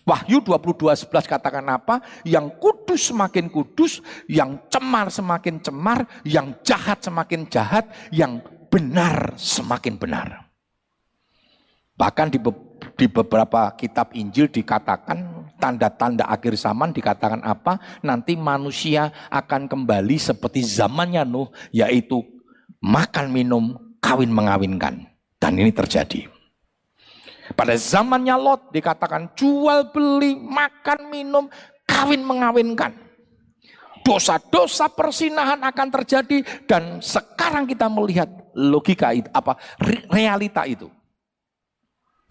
Wahyu 0.01 0.41
22:11 0.41 1.29
katakan 1.29 1.65
apa? 1.71 2.01
Yang 2.25 2.57
kudus 2.57 3.01
semakin 3.13 3.47
kudus, 3.47 4.01
yang 4.25 4.57
cemar 4.67 5.13
semakin 5.13 5.61
cemar, 5.61 6.09
yang 6.25 6.57
jahat 6.65 7.05
semakin 7.05 7.45
jahat, 7.47 7.85
yang 8.09 8.41
benar 8.71 9.35
semakin 9.35 9.99
benar. 9.99 10.47
Bahkan 11.99 12.33
di, 12.33 12.39
di 12.97 13.05
beberapa 13.11 13.69
kitab 13.75 14.15
Injil 14.17 14.49
dikatakan 14.49 15.51
tanda-tanda 15.61 16.25
akhir 16.25 16.57
zaman 16.57 16.89
dikatakan 16.89 17.45
apa? 17.45 17.77
Nanti 18.01 18.33
manusia 18.33 19.13
akan 19.29 19.69
kembali 19.69 20.17
seperti 20.17 20.65
zamannya 20.65 21.21
Nuh, 21.27 21.53
yaitu 21.69 22.25
makan 22.81 23.29
minum, 23.29 23.77
kawin 24.01 24.33
mengawinkan. 24.33 25.05
Dan 25.37 25.61
ini 25.61 25.69
terjadi. 25.69 26.25
Pada 27.53 27.75
zamannya 27.75 28.33
Lot 28.39 28.71
dikatakan 28.73 29.35
jual 29.35 29.91
beli, 29.91 30.39
makan 30.39 31.11
minum, 31.11 31.45
kawin 31.85 32.23
mengawinkan. 32.25 32.95
Dosa-dosa 34.01 34.89
persinahan 34.89 35.61
akan 35.61 35.87
terjadi 36.01 36.41
dan 36.65 37.05
sekarang 37.51 37.67
kita 37.67 37.91
melihat 37.91 38.31
logika 38.55 39.11
itu 39.11 39.27
apa 39.35 39.59
realita 40.07 40.63
itu. 40.63 40.87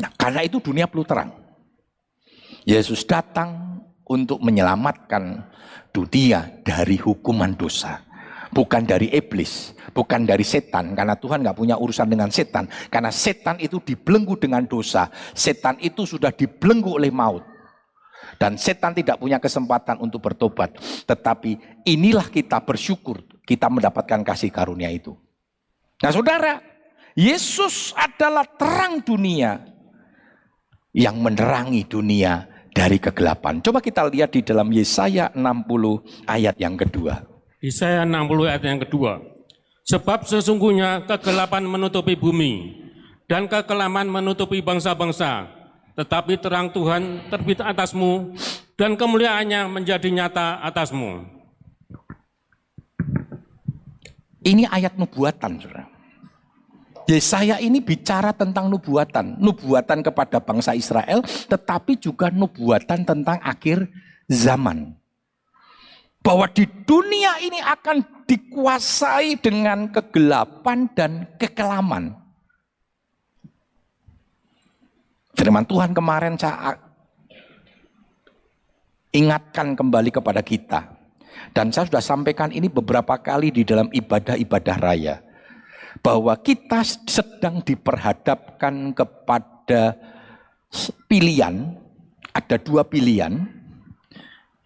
Nah, 0.01 0.09
karena 0.17 0.41
itu 0.41 0.65
dunia 0.65 0.89
perlu 0.89 1.05
terang. 1.05 1.37
Yesus 2.65 3.05
datang 3.05 3.85
untuk 4.09 4.41
menyelamatkan 4.41 5.45
dunia 5.93 6.65
dari 6.65 6.97
hukuman 6.97 7.53
dosa 7.53 8.01
bukan 8.49 8.89
dari 8.89 9.13
iblis, 9.13 9.77
bukan 9.93 10.25
dari 10.25 10.43
setan, 10.43 10.97
karena 10.97 11.15
Tuhan 11.15 11.45
nggak 11.45 11.55
punya 11.55 11.77
urusan 11.77 12.09
dengan 12.09 12.33
setan, 12.33 12.67
karena 12.89 13.13
setan 13.13 13.61
itu 13.61 13.79
dibelenggu 13.79 14.41
dengan 14.41 14.65
dosa, 14.65 15.13
setan 15.37 15.79
itu 15.85 16.09
sudah 16.09 16.33
dibelenggu 16.33 16.97
oleh 16.97 17.13
maut. 17.13 17.45
Dan 18.41 18.57
setan 18.57 18.97
tidak 18.97 19.21
punya 19.21 19.37
kesempatan 19.37 20.01
untuk 20.01 20.25
bertobat. 20.25 20.73
Tetapi 21.05 21.85
inilah 21.85 22.25
kita 22.33 22.63
bersyukur 22.65 23.21
kita 23.45 23.67
mendapatkan 23.69 24.21
kasih 24.23 24.51
karunia 24.53 24.91
itu. 24.93 25.17
Nah 26.01 26.11
saudara, 26.13 26.61
Yesus 27.19 27.93
adalah 27.99 28.47
terang 28.47 29.03
dunia 29.03 29.61
yang 30.95 31.19
menerangi 31.21 31.87
dunia 31.87 32.47
dari 32.71 33.03
kegelapan. 33.03 33.59
Coba 33.61 33.83
kita 33.83 34.07
lihat 34.07 34.33
di 34.35 34.41
dalam 34.47 34.71
Yesaya 34.71 35.31
60 35.35 36.27
ayat 36.27 36.57
yang 36.57 36.79
kedua. 36.79 37.21
Yesaya 37.61 38.07
60 38.07 38.51
ayat 38.51 38.65
yang 38.65 38.81
kedua. 38.81 39.21
Sebab 39.85 40.23
sesungguhnya 40.25 41.05
kegelapan 41.05 41.67
menutupi 41.67 42.15
bumi 42.15 42.79
dan 43.27 43.51
kekelaman 43.51 44.07
menutupi 44.07 44.63
bangsa-bangsa. 44.63 45.51
Tetapi 45.99 46.39
terang 46.39 46.71
Tuhan 46.71 47.27
terbit 47.29 47.59
atasmu 47.61 48.39
dan 48.79 48.95
kemuliaannya 48.95 49.67
menjadi 49.69 50.09
nyata 50.09 50.63
atasmu. 50.65 51.40
Ini 54.41 54.65
ayat 54.69 54.97
nubuatan, 54.97 55.61
saudara. 55.61 55.85
Yesaya 57.11 57.59
ini 57.59 57.83
bicara 57.83 58.31
tentang 58.31 58.71
nubuatan. 58.71 59.37
Nubuatan 59.37 60.01
kepada 60.01 60.39
bangsa 60.41 60.73
Israel, 60.73 61.21
tetapi 61.25 61.99
juga 61.99 62.31
nubuatan 62.31 63.05
tentang 63.05 63.39
akhir 63.43 63.91
zaman 64.31 65.01
bahwa 66.21 66.47
di 66.53 66.69
dunia 66.85 67.41
ini 67.41 67.59
akan 67.65 68.29
dikuasai 68.29 69.41
dengan 69.41 69.89
kegelapan 69.89 70.87
dan 70.93 71.13
kekelaman. 71.41 72.13
Firman 75.33 75.65
Tuhan 75.65 75.97
kemarin 75.97 76.37
saya 76.37 76.77
ingatkan 79.17 79.73
kembali 79.73 80.13
kepada 80.13 80.45
kita. 80.45 81.00
Dan 81.51 81.75
saya 81.75 81.89
sudah 81.89 82.05
sampaikan 82.05 82.53
ini 82.53 82.71
beberapa 82.71 83.19
kali 83.19 83.51
di 83.51 83.63
dalam 83.67 83.89
ibadah-ibadah 83.91 84.77
raya. 84.79 85.17
Bahwa 86.01 86.37
kita 86.39 86.85
sedang 86.85 87.61
diperhadapkan 87.61 88.95
kepada 88.95 89.99
pilihan, 91.11 91.75
ada 92.31 92.57
dua 92.57 92.87
pilihan, 92.87 93.61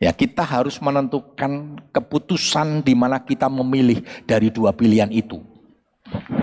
Ya, 0.02 0.12
kita 0.12 0.44
harus 0.44 0.82
menentukan 0.84 1.80
keputusan 1.88 2.84
di 2.84 2.92
mana 2.92 3.24
kita 3.24 3.48
memilih 3.48 4.04
dari 4.28 4.52
dua 4.52 4.76
pilihan 4.76 5.08
itu. 5.08 5.40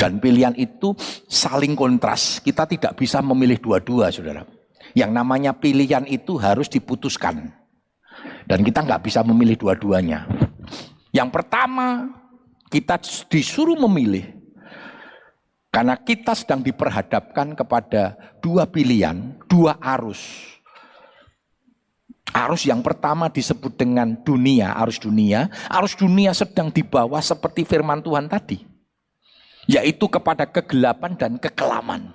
Dan 0.01 0.17
pilihan 0.17 0.57
itu 0.57 0.97
saling 1.29 1.77
kontras. 1.77 2.41
Kita 2.41 2.65
tidak 2.65 2.97
bisa 2.97 3.21
memilih 3.21 3.61
dua-dua, 3.61 4.09
saudara. 4.09 4.49
Yang 4.97 5.11
namanya 5.13 5.53
pilihan 5.53 6.09
itu 6.09 6.41
harus 6.41 6.73
diputuskan. 6.73 7.53
Dan 8.45 8.65
kita 8.65 8.83
nggak 8.83 9.03
bisa 9.05 9.23
memilih 9.23 9.55
dua-duanya. 9.55 10.27
Yang 11.11 11.29
pertama, 11.31 12.11
kita 12.67 12.99
disuruh 13.27 13.79
memilih. 13.87 14.31
Karena 15.71 15.95
kita 15.95 16.35
sedang 16.35 16.59
diperhadapkan 16.59 17.55
kepada 17.55 18.19
dua 18.43 18.67
pilihan, 18.67 19.39
dua 19.47 19.79
arus. 19.79 20.19
Arus 22.31 22.63
yang 22.63 22.79
pertama 22.79 23.27
disebut 23.27 23.75
dengan 23.75 24.15
dunia, 24.23 24.75
arus 24.83 24.99
dunia. 24.99 25.51
Arus 25.67 25.95
dunia 25.95 26.31
sedang 26.31 26.71
dibawa 26.71 27.19
seperti 27.19 27.63
firman 27.63 28.03
Tuhan 28.03 28.27
tadi. 28.27 28.71
yaitu 29.69 30.09
kepada 30.09 30.49
kegelapan 30.49 31.13
dan 31.17 31.37
kekelaman. 31.37 32.13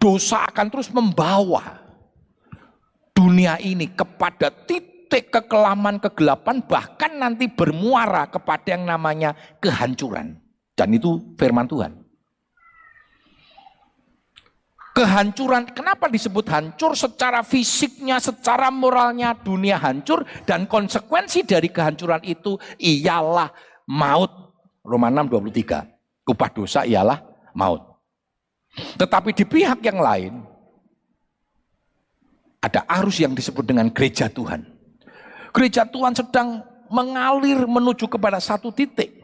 Dosa 0.00 0.48
akan 0.48 0.66
terus 0.72 0.88
membawa 0.92 1.84
dunia 3.12 3.60
ini 3.60 3.88
kepada 3.92 4.48
titik 4.48 4.99
kekelaman, 5.18 5.98
kegelapan, 5.98 6.62
bahkan 6.62 7.18
nanti 7.18 7.50
bermuara 7.50 8.30
kepada 8.30 8.78
yang 8.78 8.86
namanya 8.86 9.34
kehancuran. 9.58 10.38
Dan 10.78 10.94
itu 10.94 11.34
firman 11.34 11.66
Tuhan. 11.66 11.92
Kehancuran, 14.90 15.70
kenapa 15.70 16.10
disebut 16.10 16.46
hancur? 16.50 16.94
Secara 16.98 17.42
fisiknya, 17.46 18.18
secara 18.22 18.70
moralnya 18.74 19.34
dunia 19.34 19.78
hancur 19.78 20.26
dan 20.46 20.66
konsekuensi 20.66 21.46
dari 21.46 21.70
kehancuran 21.70 22.22
itu 22.26 22.58
ialah 22.78 23.50
maut. 23.86 24.30
Roma 24.82 25.10
6 25.10 25.30
23. 25.30 26.26
Upah 26.30 26.50
dosa 26.54 26.86
ialah 26.86 27.22
maut. 27.54 27.82
Tetapi 28.98 29.34
di 29.34 29.44
pihak 29.46 29.82
yang 29.82 29.98
lain 29.98 30.46
ada 32.60 32.86
arus 33.00 33.18
yang 33.18 33.34
disebut 33.34 33.66
dengan 33.66 33.90
gereja 33.90 34.30
Tuhan. 34.30 34.79
Gereja 35.50 35.82
Tuhan 35.86 36.14
sedang 36.14 36.62
mengalir 36.90 37.66
menuju 37.66 38.10
kepada 38.10 38.38
satu 38.42 38.74
titik 38.74 39.20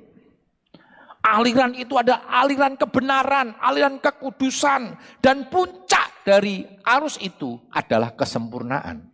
Aliran 1.26 1.74
itu 1.74 1.98
ada 1.98 2.22
aliran 2.30 2.78
kebenaran, 2.78 3.58
aliran 3.58 3.98
kekudusan. 3.98 4.94
Dan 5.18 5.50
puncak 5.50 6.22
dari 6.22 6.62
arus 6.86 7.18
itu 7.18 7.58
adalah 7.74 8.14
kesempurnaan. 8.14 9.10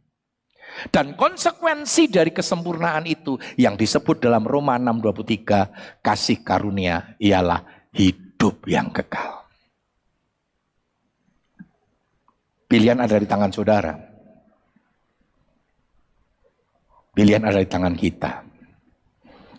Dan 0.93 1.17
konsekuensi 1.17 2.13
dari 2.13 2.33
kesempurnaan 2.33 3.09
itu 3.09 3.41
yang 3.57 3.81
disebut 3.81 4.21
dalam 4.21 4.45
Roma 4.45 4.77
6.23 4.77 6.05
kasih 6.05 6.45
karunia 6.45 7.17
ialah 7.17 7.65
hidup 7.97 8.61
yang 8.69 8.93
kekal. 8.93 9.49
Pilihan 12.69 13.01
ada 13.01 13.17
di 13.17 13.29
tangan 13.29 13.53
saudara. 13.53 14.12
Pilihan 17.13 17.45
ada 17.45 17.61
di 17.61 17.69
tangan 17.69 17.93
kita. 17.93 18.41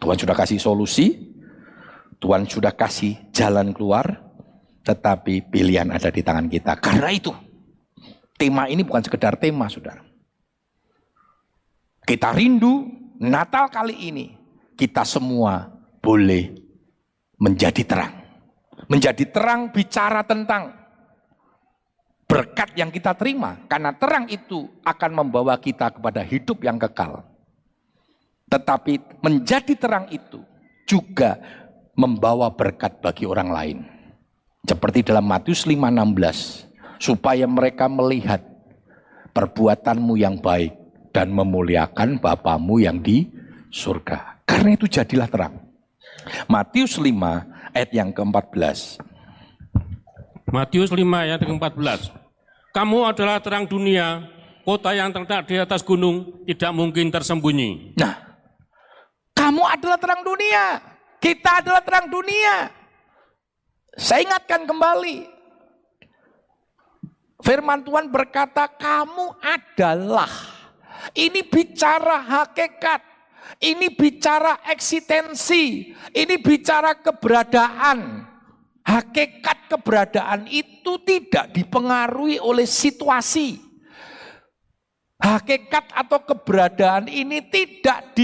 Tuhan 0.02 0.18
sudah 0.18 0.34
kasih 0.34 0.58
solusi, 0.58 1.38
Tuhan 2.18 2.50
sudah 2.50 2.74
kasih 2.74 3.30
jalan 3.30 3.70
keluar, 3.78 4.26
tetapi 4.82 5.54
pilihan 5.54 5.94
ada 5.94 6.10
di 6.10 6.26
tangan 6.26 6.50
kita. 6.50 6.82
Karena 6.82 7.14
itu, 7.14 7.30
tema 8.42 8.66
ini 8.66 8.82
bukan 8.82 9.06
sekedar 9.06 9.38
tema, 9.38 9.70
saudara. 9.70 10.02
Kita 12.04 12.34
rindu 12.34 12.90
Natal 13.22 13.70
kali 13.70 14.12
ini, 14.12 14.36
kita 14.76 15.06
semua 15.06 15.70
boleh 16.04 16.52
menjadi 17.38 17.86
terang. 17.86 18.14
Menjadi 18.90 19.24
terang 19.30 19.72
bicara 19.72 20.26
tentang 20.28 20.74
berkat 22.28 22.76
yang 22.76 22.92
kita 22.92 23.16
terima. 23.16 23.64
Karena 23.70 23.96
terang 23.96 24.28
itu 24.28 24.68
akan 24.84 25.12
membawa 25.24 25.56
kita 25.56 25.94
kepada 25.96 26.20
hidup 26.26 26.60
yang 26.66 26.76
kekal. 26.76 27.33
Tetapi 28.54 29.26
menjadi 29.26 29.74
terang 29.74 30.06
itu 30.14 30.38
juga 30.86 31.42
membawa 31.98 32.54
berkat 32.54 33.02
bagi 33.02 33.26
orang 33.26 33.50
lain. 33.50 33.78
Seperti 34.62 35.02
dalam 35.02 35.26
Matius 35.26 35.66
5:16, 35.66 36.70
supaya 37.02 37.50
mereka 37.50 37.90
melihat 37.90 38.46
perbuatanmu 39.34 40.14
yang 40.22 40.38
baik 40.38 40.70
dan 41.10 41.34
memuliakan 41.34 42.22
Bapamu 42.22 42.78
yang 42.78 43.02
di 43.02 43.26
surga. 43.74 44.46
Karena 44.46 44.78
itu 44.78 44.86
jadilah 44.86 45.26
terang. 45.26 45.58
Matius 46.46 47.02
5 47.02 47.74
ayat 47.74 47.90
yang 47.90 48.14
ke-14. 48.14 49.02
Matius 50.54 50.94
5 50.94 51.02
ayat 51.02 51.42
ke-14. 51.42 52.14
Kamu 52.70 53.00
adalah 53.10 53.42
terang 53.42 53.66
dunia, 53.66 54.30
kota 54.62 54.94
yang 54.94 55.10
terletak 55.10 55.50
di 55.50 55.58
atas 55.58 55.82
gunung 55.82 56.46
tidak 56.46 56.72
mungkin 56.74 57.10
tersembunyi. 57.10 57.98
Nah, 57.98 58.33
kamu 59.44 59.60
adalah 59.68 60.00
terang 60.00 60.24
dunia. 60.24 60.80
Kita 61.20 61.60
adalah 61.60 61.84
terang 61.84 62.08
dunia. 62.08 62.72
Saya 64.00 64.24
ingatkan 64.24 64.64
kembali. 64.64 65.28
Firman 67.44 67.84
Tuhan 67.84 68.08
berkata, 68.08 68.72
kamu 68.72 69.36
adalah. 69.44 70.32
Ini 71.12 71.44
bicara 71.44 72.24
hakikat. 72.24 73.04
Ini 73.60 73.92
bicara 73.92 74.64
eksistensi. 74.72 75.92
Ini 75.92 76.36
bicara 76.40 76.96
keberadaan. 77.04 78.24
Hakikat 78.88 79.68
keberadaan 79.68 80.48
itu 80.48 81.04
tidak 81.04 81.52
dipengaruhi 81.52 82.40
oleh 82.40 82.64
situasi. 82.64 83.60
Hakikat 85.20 85.92
atau 85.92 86.20
keberadaan 86.24 87.12
ini 87.12 87.44
tidak 87.48 88.16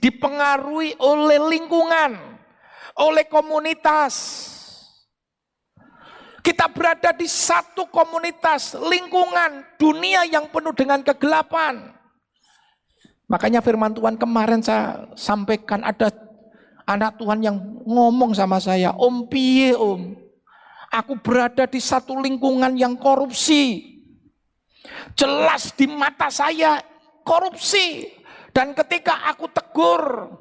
dipengaruhi 0.00 0.96
oleh 0.98 1.38
lingkungan 1.58 2.38
oleh 2.98 3.24
komunitas. 3.30 4.14
Kita 6.42 6.66
berada 6.70 7.12
di 7.12 7.28
satu 7.28 7.86
komunitas, 7.92 8.72
lingkungan, 8.78 9.62
dunia 9.76 10.24
yang 10.24 10.48
penuh 10.48 10.72
dengan 10.72 11.04
kegelapan. 11.04 11.92
Makanya 13.28 13.60
firman 13.60 13.92
Tuhan 13.92 14.16
kemarin 14.16 14.64
saya 14.64 15.12
sampaikan 15.12 15.84
ada 15.84 16.08
anak 16.88 17.20
Tuhan 17.20 17.44
yang 17.44 17.56
ngomong 17.84 18.32
sama 18.32 18.56
saya, 18.56 18.96
Om 18.96 19.28
Pie 19.28 19.76
Om, 19.76 20.16
aku 20.88 21.20
berada 21.20 21.68
di 21.68 21.76
satu 21.76 22.16
lingkungan 22.16 22.72
yang 22.80 22.96
korupsi. 22.96 23.84
Jelas 25.12 25.76
di 25.76 25.84
mata 25.84 26.32
saya 26.32 26.80
korupsi. 27.28 28.08
Dan 28.58 28.74
ketika 28.74 29.22
aku 29.30 29.46
tegur, 29.54 30.34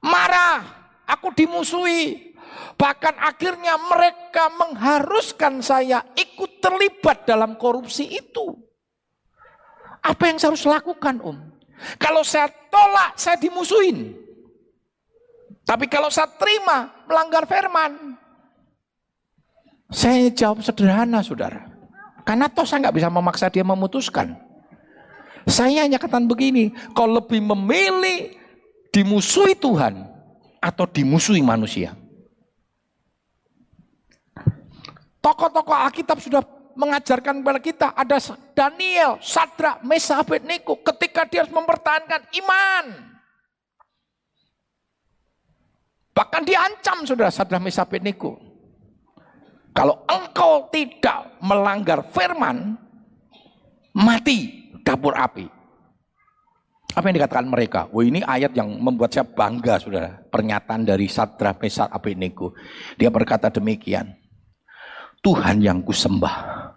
marah, 0.00 0.64
aku 1.04 1.36
dimusuhi. 1.36 2.32
Bahkan 2.80 3.20
akhirnya 3.20 3.76
mereka 3.76 4.48
mengharuskan 4.56 5.60
saya 5.60 6.00
ikut 6.16 6.64
terlibat 6.64 7.28
dalam 7.28 7.60
korupsi 7.60 8.08
itu. 8.08 8.56
Apa 10.00 10.32
yang 10.32 10.40
saya 10.40 10.56
harus 10.56 10.64
lakukan 10.64 11.20
om? 11.20 11.36
Kalau 12.00 12.24
saya 12.24 12.48
tolak, 12.72 13.20
saya 13.20 13.36
dimusuhin. 13.36 14.16
Tapi 15.68 15.84
kalau 15.92 16.08
saya 16.08 16.32
terima, 16.40 16.88
melanggar 17.04 17.44
firman. 17.44 18.16
Saya 19.92 20.32
jawab 20.32 20.64
sederhana 20.64 21.20
saudara. 21.20 21.68
Karena 22.24 22.48
toh 22.48 22.64
saya 22.64 22.88
nggak 22.88 22.96
bisa 22.96 23.12
memaksa 23.12 23.52
dia 23.52 23.60
memutuskan. 23.60 24.43
Saya 25.44 25.84
hanya 25.84 26.00
katakan 26.00 26.24
begini, 26.24 26.72
kau 26.96 27.04
lebih 27.04 27.44
memilih 27.44 28.32
dimusuhi 28.88 29.52
Tuhan 29.52 30.08
atau 30.62 30.88
dimusuhi 30.88 31.44
manusia. 31.44 31.92
Tokoh-tokoh 35.20 35.76
Alkitab 35.76 36.20
sudah 36.20 36.40
mengajarkan 36.76 37.40
kepada 37.40 37.60
kita 37.60 37.88
ada 37.92 38.16
Daniel, 38.56 39.20
Sadra, 39.20 39.80
Mesa, 39.84 40.20
Abednego 40.20 40.80
ketika 40.80 41.28
dia 41.28 41.44
harus 41.44 41.54
mempertahankan 41.54 42.28
iman. 42.44 42.84
Bahkan 46.14 46.42
diancam 46.46 47.04
sudah 47.04 47.28
Sadra, 47.28 47.58
Mesa, 47.60 47.84
Abednego. 47.84 48.38
Kalau 49.74 50.06
engkau 50.06 50.70
tidak 50.70 51.34
melanggar 51.42 52.06
firman, 52.14 52.78
mati 53.90 54.63
dapur 54.84 55.16
api. 55.16 55.48
Apa 56.94 57.10
yang 57.10 57.16
dikatakan 57.18 57.48
mereka? 57.50 57.90
Wah 57.90 58.04
ini 58.06 58.22
ayat 58.22 58.54
yang 58.54 58.70
membuat 58.78 59.10
saya 59.10 59.26
bangga 59.26 59.82
saudara. 59.82 60.14
Pernyataan 60.30 60.86
dari 60.86 61.10
Sadra 61.10 61.50
Mesar 61.58 61.90
Abednego. 61.90 62.54
Dia 62.94 63.10
berkata 63.10 63.50
demikian. 63.50 64.14
Tuhan 65.24 65.58
yang 65.64 65.82
kusembah 65.82 66.70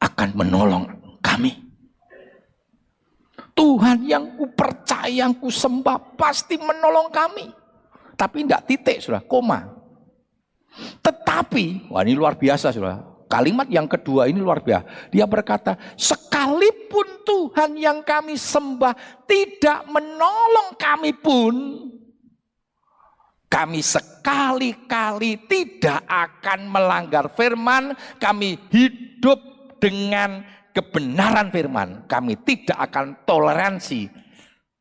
akan 0.00 0.28
menolong 0.38 0.84
kami. 1.20 1.52
Tuhan 3.54 4.08
yang 4.08 4.34
ku 4.34 4.50
percaya, 4.50 5.10
yang 5.10 5.36
ku 5.36 5.52
sembah 5.52 6.16
pasti 6.16 6.56
menolong 6.56 7.10
kami. 7.12 7.46
Tapi 8.14 8.46
tidak 8.46 8.62
titik 8.66 8.98
sudah, 9.02 9.22
koma. 9.22 9.62
Tetapi, 11.02 11.90
wah 11.90 12.02
ini 12.02 12.18
luar 12.18 12.34
biasa 12.34 12.74
sudah. 12.74 13.13
Kalimat 13.26 13.66
yang 13.68 13.88
kedua 13.88 14.28
ini 14.28 14.38
luar 14.38 14.60
biasa. 14.60 15.10
Dia 15.10 15.24
berkata, 15.24 15.74
sekalipun 15.96 17.24
Tuhan 17.24 17.76
yang 17.80 18.04
kami 18.04 18.36
sembah 18.36 19.24
tidak 19.24 19.88
menolong 19.88 20.76
kami 20.76 21.12
pun, 21.16 21.54
kami 23.48 23.80
sekali-kali 23.80 25.46
tidak 25.46 26.02
akan 26.10 26.66
melanggar 26.66 27.30
firman, 27.32 27.94
kami 28.18 28.58
hidup 28.68 29.38
dengan 29.78 30.42
kebenaran 30.74 31.54
firman. 31.54 32.02
Kami 32.10 32.34
tidak 32.42 32.90
akan 32.90 33.14
toleransi 33.22 34.10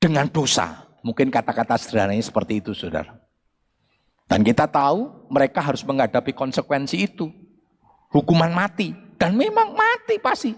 dengan 0.01 0.25
dosa. 0.27 0.89
Mungkin 1.05 1.29
kata-kata 1.29 1.77
sederhananya 1.77 2.25
seperti 2.25 2.59
itu, 2.59 2.73
saudara. 2.73 3.13
Dan 4.25 4.41
kita 4.41 4.65
tahu 4.65 5.29
mereka 5.29 5.61
harus 5.61 5.85
menghadapi 5.85 6.33
konsekuensi 6.33 7.05
itu. 7.05 7.29
Hukuman 8.13 8.53
mati. 8.53 8.93
Dan 9.17 9.33
memang 9.33 9.73
mati 9.73 10.21
pasti. 10.21 10.53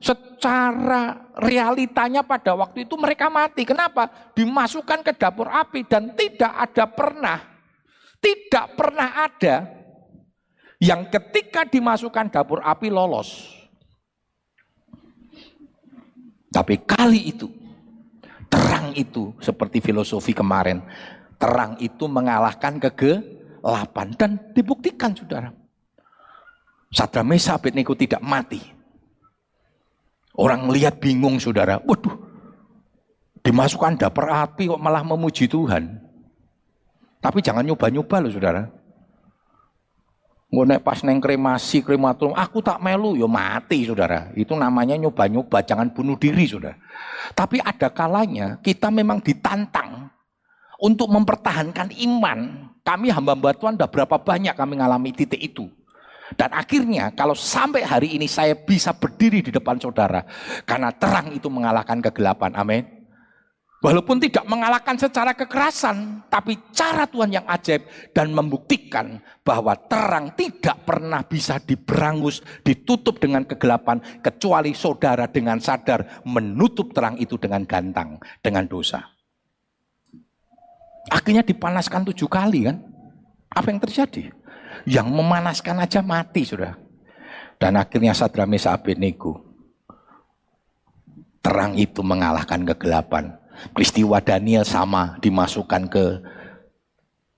Secara 0.00 1.32
realitanya 1.40 2.20
pada 2.20 2.52
waktu 2.52 2.84
itu 2.84 2.96
mereka 2.96 3.32
mati. 3.32 3.64
Kenapa? 3.64 4.32
Dimasukkan 4.36 5.00
ke 5.00 5.12
dapur 5.16 5.48
api 5.48 5.88
dan 5.88 6.12
tidak 6.12 6.52
ada 6.52 6.84
pernah, 6.84 7.38
tidak 8.20 8.76
pernah 8.76 9.08
ada 9.24 9.64
yang 10.76 11.08
ketika 11.08 11.64
dimasukkan 11.64 12.28
dapur 12.28 12.60
api 12.60 12.92
lolos. 12.92 13.48
Tapi 16.52 16.84
kali 16.84 17.32
itu, 17.32 17.48
terang 18.52 18.92
itu 18.92 19.32
seperti 19.40 19.80
filosofi 19.80 20.36
kemarin, 20.36 20.84
terang 21.40 21.80
itu 21.80 22.04
mengalahkan 22.06 22.76
kegelapan 22.76 24.08
dan 24.20 24.30
dibuktikan 24.52 25.16
saudara. 25.16 25.63
Sadra 26.94 27.26
Mesa 27.26 27.58
Abednego 27.58 27.98
tidak 27.98 28.22
mati 28.22 28.62
Orang 30.34 30.66
lihat 30.74 30.98
bingung 30.98 31.38
saudara. 31.38 31.78
Waduh, 31.86 32.14
dimasukkan 33.46 34.02
dapur 34.02 34.26
api 34.26 34.66
kok 34.66 34.82
malah 34.82 35.06
memuji 35.06 35.46
Tuhan. 35.46 36.02
Tapi 37.22 37.38
jangan 37.38 37.62
nyoba-nyoba 37.62 38.18
loh 38.18 38.34
saudara. 38.34 38.66
Ngonek 40.50 40.86
pas 40.86 41.02
neng 41.02 41.18
kremasi, 41.18 41.82
krematorium, 41.82 42.34
aku 42.34 42.62
tak 42.62 42.78
melu, 42.78 43.18
ya 43.18 43.26
mati 43.26 43.86
saudara. 43.86 44.30
Itu 44.38 44.54
namanya 44.54 44.98
nyoba-nyoba, 44.98 45.62
jangan 45.62 45.90
bunuh 45.90 46.18
diri 46.18 46.46
saudara. 46.46 46.78
Tapi 47.34 47.62
ada 47.62 47.90
kalanya 47.90 48.58
kita 48.58 48.90
memang 48.90 49.22
ditantang 49.22 50.10
untuk 50.82 51.10
mempertahankan 51.14 51.94
iman. 51.94 52.70
Kami 52.82 53.06
hamba-hamba 53.10 53.54
Tuhan 53.54 53.78
berapa 53.78 54.18
banyak 54.18 54.54
kami 54.54 54.82
ngalami 54.82 55.10
titik 55.14 55.40
itu. 55.40 55.70
Dan 56.32 56.56
akhirnya 56.56 57.12
kalau 57.12 57.36
sampai 57.36 57.84
hari 57.84 58.16
ini 58.16 58.24
saya 58.24 58.56
bisa 58.56 58.96
berdiri 58.96 59.44
di 59.44 59.52
depan 59.52 59.76
saudara. 59.76 60.24
Karena 60.64 60.88
terang 60.96 61.36
itu 61.36 61.52
mengalahkan 61.52 62.00
kegelapan. 62.00 62.56
Amin. 62.56 63.04
Walaupun 63.84 64.16
tidak 64.16 64.48
mengalahkan 64.48 64.96
secara 64.96 65.36
kekerasan. 65.36 66.24
Tapi 66.32 66.72
cara 66.72 67.04
Tuhan 67.04 67.36
yang 67.36 67.44
ajaib 67.44 67.84
dan 68.16 68.32
membuktikan 68.32 69.20
bahwa 69.44 69.76
terang 69.76 70.32
tidak 70.32 70.88
pernah 70.88 71.20
bisa 71.20 71.60
diberangus, 71.60 72.40
ditutup 72.64 73.20
dengan 73.20 73.44
kegelapan. 73.44 74.00
Kecuali 74.24 74.72
saudara 74.72 75.28
dengan 75.28 75.60
sadar 75.60 76.24
menutup 76.24 76.96
terang 76.96 77.20
itu 77.20 77.36
dengan 77.36 77.68
gantang, 77.68 78.16
dengan 78.40 78.64
dosa. 78.64 79.04
Akhirnya 81.12 81.44
dipanaskan 81.44 82.08
tujuh 82.08 82.32
kali 82.32 82.64
kan. 82.64 82.80
Apa 83.52 83.68
yang 83.68 83.84
terjadi? 83.84 84.32
Yang 84.84 85.08
memanaskan 85.08 85.80
aja 85.80 86.04
mati 86.04 86.44
sudah. 86.44 86.76
Dan 87.56 87.80
akhirnya 87.80 88.12
Sadra 88.12 88.44
Mesa 88.44 88.76
Abednego. 88.76 89.40
Terang 91.40 91.76
itu 91.76 92.00
mengalahkan 92.04 92.64
kegelapan. 92.72 93.36
Peristiwa 93.72 94.20
Daniel 94.20 94.66
sama 94.66 95.16
dimasukkan 95.20 95.82
ke 95.88 96.04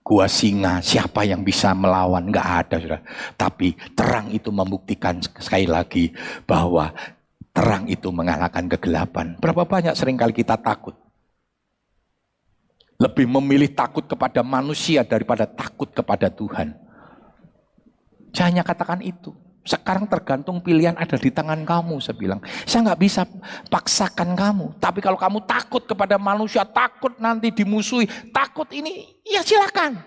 gua 0.07 0.31
singa. 0.31 0.79
Siapa 0.83 1.27
yang 1.27 1.43
bisa 1.43 1.75
melawan? 1.75 2.31
Enggak 2.31 2.67
ada 2.67 2.77
sudah. 2.79 3.01
Tapi 3.35 3.75
terang 3.99 4.31
itu 4.31 4.55
membuktikan 4.55 5.19
sekali 5.23 5.67
lagi 5.67 6.15
bahwa 6.47 6.95
terang 7.51 7.91
itu 7.91 8.11
mengalahkan 8.15 8.71
kegelapan. 8.71 9.35
Berapa 9.43 9.67
banyak 9.67 9.95
sering 9.99 10.15
kali 10.15 10.31
kita 10.31 10.55
takut. 10.55 10.95
Lebih 12.97 13.29
memilih 13.29 13.69
takut 13.77 14.09
kepada 14.09 14.41
manusia 14.41 15.05
daripada 15.05 15.45
takut 15.45 15.93
kepada 15.93 16.33
Tuhan. 16.33 16.86
Saya 18.37 18.53
hanya 18.53 18.61
katakan 18.61 19.01
itu. 19.01 19.33
Sekarang 19.65 20.05
tergantung 20.05 20.61
pilihan 20.61 20.93
ada 20.93 21.17
di 21.17 21.33
tangan 21.33 21.65
kamu, 21.65 21.97
saya 22.05 22.21
bilang. 22.21 22.39
Saya 22.69 22.93
nggak 22.93 23.01
bisa 23.01 23.25
paksakan 23.73 24.37
kamu. 24.37 24.77
Tapi 24.77 25.01
kalau 25.01 25.17
kamu 25.17 25.41
takut 25.49 25.89
kepada 25.89 26.21
manusia, 26.21 26.69
takut 26.69 27.17
nanti 27.17 27.49
dimusuhi, 27.49 28.05
takut 28.29 28.69
ini, 28.77 29.17
ya 29.25 29.41
silakan. 29.41 30.05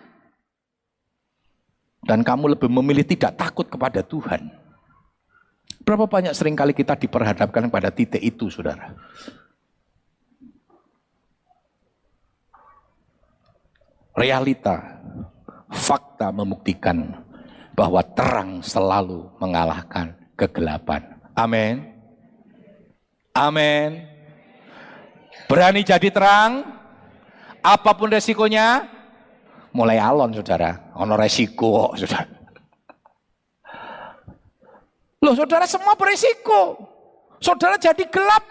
Dan 2.06 2.22
kamu 2.22 2.54
lebih 2.54 2.70
memilih 2.70 3.04
tidak 3.04 3.34
takut 3.34 3.66
kepada 3.66 4.06
Tuhan. 4.06 4.54
Berapa 5.82 6.06
banyak 6.06 6.38
sering 6.38 6.54
kali 6.54 6.78
kita 6.78 6.94
diperhadapkan 6.94 7.66
pada 7.74 7.90
titik 7.90 8.22
itu, 8.22 8.48
saudara. 8.54 8.94
Realita, 14.14 15.02
fakta 15.74 16.30
membuktikan 16.30 17.26
bahwa 17.80 18.04
terang 18.04 18.60
selalu 18.60 19.32
mengalahkan 19.40 20.12
kegelapan. 20.36 21.00
Amin. 21.32 21.88
Amin. 23.32 24.04
Berani 25.48 25.88
jadi 25.88 26.12
terang, 26.12 26.68
apa 27.64 27.96
pun 27.96 28.12
resikonya, 28.12 28.84
mulai 29.72 29.96
alon 29.96 30.36
saudara. 30.36 30.92
Ono 31.00 31.16
resiko, 31.16 31.96
saudara. 31.96 32.28
Loh 35.24 35.36
saudara 35.40 35.64
semua 35.64 35.96
beresiko. 35.96 36.76
Saudara 37.40 37.80
jadi 37.80 38.04
gelap, 38.12 38.44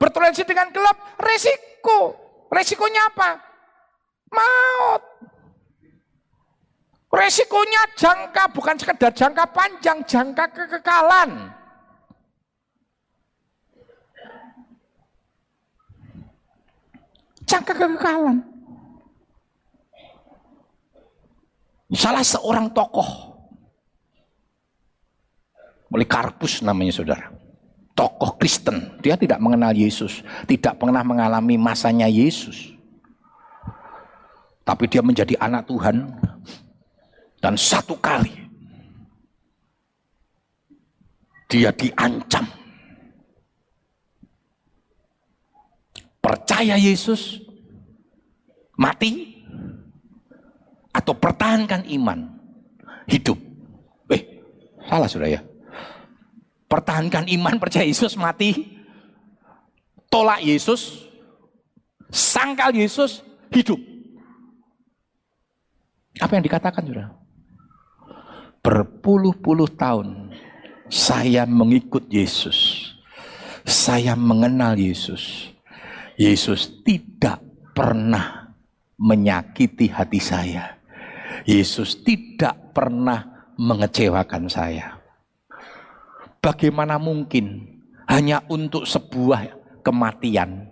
bertoleransi 0.00 0.48
dengan 0.48 0.72
gelap, 0.72 0.96
resiko. 1.20 2.16
Resikonya 2.48 3.12
apa? 3.12 3.36
Maut. 4.32 5.11
Resikonya 7.12 7.92
jangka, 7.92 8.48
bukan 8.56 8.76
sekedar 8.80 9.12
jangka 9.12 9.44
panjang, 9.52 10.00
jangka 10.08 10.48
kekekalan. 10.48 11.52
Jangka 17.44 17.72
kekekalan. 17.76 18.40
Salah 21.92 22.24
seorang 22.24 22.72
tokoh, 22.72 23.04
Polikarpus 25.92 26.64
namanya 26.64 26.96
saudara. 26.96 27.28
Tokoh 27.92 28.40
Kristen, 28.40 28.96
dia 29.04 29.20
tidak 29.20 29.36
mengenal 29.36 29.76
Yesus, 29.76 30.24
tidak 30.48 30.80
pernah 30.80 31.04
mengalami 31.04 31.60
masanya 31.60 32.08
Yesus. 32.08 32.72
Tapi 34.64 34.88
dia 34.88 35.04
menjadi 35.04 35.36
anak 35.36 35.68
Tuhan, 35.68 36.16
dan 37.42 37.58
satu 37.58 37.98
kali 37.98 38.42
dia 41.52 41.68
diancam. 41.76 42.48
Percaya 46.22 46.80
Yesus, 46.80 47.44
mati, 48.78 49.44
atau 50.94 51.12
pertahankan 51.12 51.84
iman, 51.92 52.24
hidup. 53.04 53.36
Eh, 54.08 54.22
salah 54.88 55.10
sudah 55.10 55.28
ya. 55.28 55.44
Pertahankan 56.70 57.28
iman, 57.36 57.60
percaya 57.60 57.84
Yesus, 57.84 58.16
mati. 58.16 58.80
Tolak 60.08 60.40
Yesus, 60.40 61.04
sangkal 62.08 62.72
Yesus, 62.72 63.20
hidup. 63.52 63.80
Apa 66.20 66.38
yang 66.38 66.44
dikatakan 66.44 66.84
sudah? 66.86 67.21
Berpuluh-puluh 68.62 69.66
tahun 69.74 70.30
saya 70.86 71.44
mengikut 71.44 72.06
Yesus. 72.06 72.90
Saya 73.66 74.14
mengenal 74.14 74.78
Yesus. 74.78 75.50
Yesus 76.18 76.82
tidak 76.86 77.42
pernah 77.74 78.54
menyakiti 78.98 79.90
hati 79.90 80.22
saya. 80.22 80.78
Yesus 81.42 81.98
tidak 82.06 82.74
pernah 82.74 83.50
mengecewakan 83.58 84.46
saya. 84.46 84.98
Bagaimana 86.42 86.98
mungkin 86.98 87.66
hanya 88.06 88.42
untuk 88.50 88.86
sebuah 88.86 89.80
kematian 89.82 90.70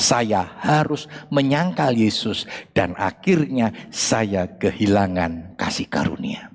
saya 0.00 0.48
harus 0.64 1.06
menyangkal 1.28 1.92
Yesus 1.92 2.48
dan 2.72 2.96
akhirnya 2.96 3.70
saya 3.92 4.48
kehilangan 4.48 5.60
kasih 5.60 5.86
karunia. 5.86 6.49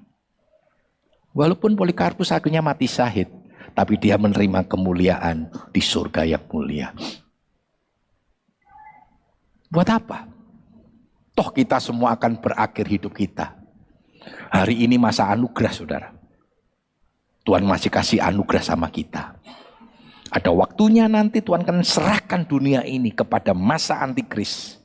Walaupun 1.35 1.75
Polikarpus 1.75 2.31
akhirnya 2.31 2.63
mati 2.63 2.87
syahid, 2.87 3.27
tapi 3.75 3.99
dia 3.99 4.15
menerima 4.15 4.63
kemuliaan 4.71 5.51
di 5.75 5.83
surga 5.83 6.23
yang 6.23 6.47
mulia. 6.47 6.95
Buat 9.67 9.89
apa? 9.91 10.31
Toh 11.35 11.51
kita 11.51 11.83
semua 11.83 12.15
akan 12.15 12.39
berakhir 12.39 12.87
hidup 12.87 13.11
kita. 13.11 13.51
Hari 14.47 14.87
ini 14.87 14.95
masa 14.95 15.27
anugerah 15.27 15.73
saudara. 15.75 16.09
Tuhan 17.43 17.67
masih 17.67 17.91
kasih 17.91 18.23
anugerah 18.23 18.63
sama 18.63 18.87
kita. 18.87 19.35
Ada 20.31 20.55
waktunya 20.55 21.11
nanti 21.11 21.43
Tuhan 21.43 21.67
akan 21.67 21.83
serahkan 21.83 22.47
dunia 22.47 22.87
ini 22.87 23.11
kepada 23.11 23.51
masa 23.51 23.99
antikris. 23.99 24.79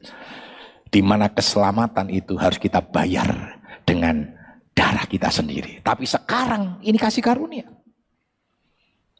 Di 0.90 0.98
mana 0.98 1.30
keselamatan 1.30 2.10
itu 2.10 2.34
harus 2.34 2.58
kita 2.58 2.82
bayar 2.82 3.62
dengan 3.86 4.39
darah 4.74 5.06
kita 5.06 5.28
sendiri. 5.28 5.83
Tapi 5.83 6.04
sekarang 6.06 6.80
ini 6.83 6.96
kasih 6.96 7.22
karunia. 7.22 7.66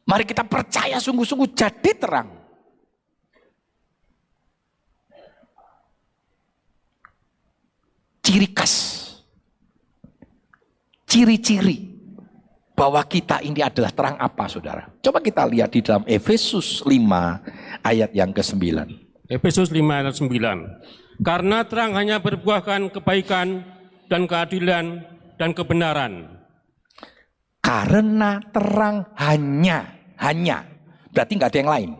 Mari 0.07 0.25
kita 0.25 0.43
percaya 0.43 0.97
sungguh-sungguh 0.97 1.49
jadi 1.53 1.91
terang. 1.95 2.29
Ciri 8.21 8.49
khas. 8.51 8.75
Ciri-ciri 11.05 11.91
bahwa 12.81 13.03
kita 13.05 13.43
ini 13.45 13.61
adalah 13.61 13.91
terang 13.93 14.15
apa 14.17 14.49
saudara? 14.49 14.89
Coba 15.03 15.21
kita 15.21 15.45
lihat 15.45 15.69
di 15.75 15.85
dalam 15.85 16.01
Efesus 16.09 16.81
5 16.81 17.85
ayat 17.85 18.09
yang 18.15 18.33
ke-9. 18.33 18.57
Efesus 19.29 19.69
5 19.69 19.79
ayat 19.85 20.15
9. 20.17 21.21
Karena 21.21 21.61
terang 21.61 21.93
hanya 21.93 22.17
berbuahkan 22.17 22.89
kebaikan 22.89 23.61
dan 24.09 24.25
keadilan 24.25 25.05
dan 25.41 25.57
kebenaran 25.57 26.37
karena 27.65 28.37
terang 28.53 29.09
hanya, 29.17 29.89
hanya. 30.21 30.69
Berarti 31.09 31.33
nggak 31.33 31.49
ada 31.49 31.61
yang 31.61 31.73
lain. 31.73 31.91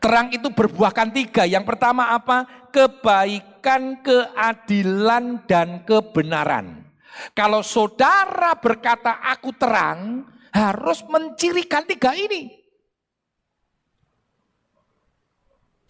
Terang 0.00 0.32
itu 0.32 0.48
berbuahkan 0.48 1.12
tiga. 1.12 1.44
Yang 1.44 1.68
pertama 1.68 2.16
apa? 2.16 2.68
Kebaikan, 2.72 4.00
keadilan, 4.00 5.44
dan 5.44 5.84
kebenaran. 5.84 6.88
Kalau 7.36 7.60
saudara 7.60 8.56
berkata 8.56 9.20
aku 9.20 9.52
terang, 9.52 10.24
harus 10.52 11.04
mencirikan 11.04 11.84
tiga 11.84 12.16
ini. 12.16 12.56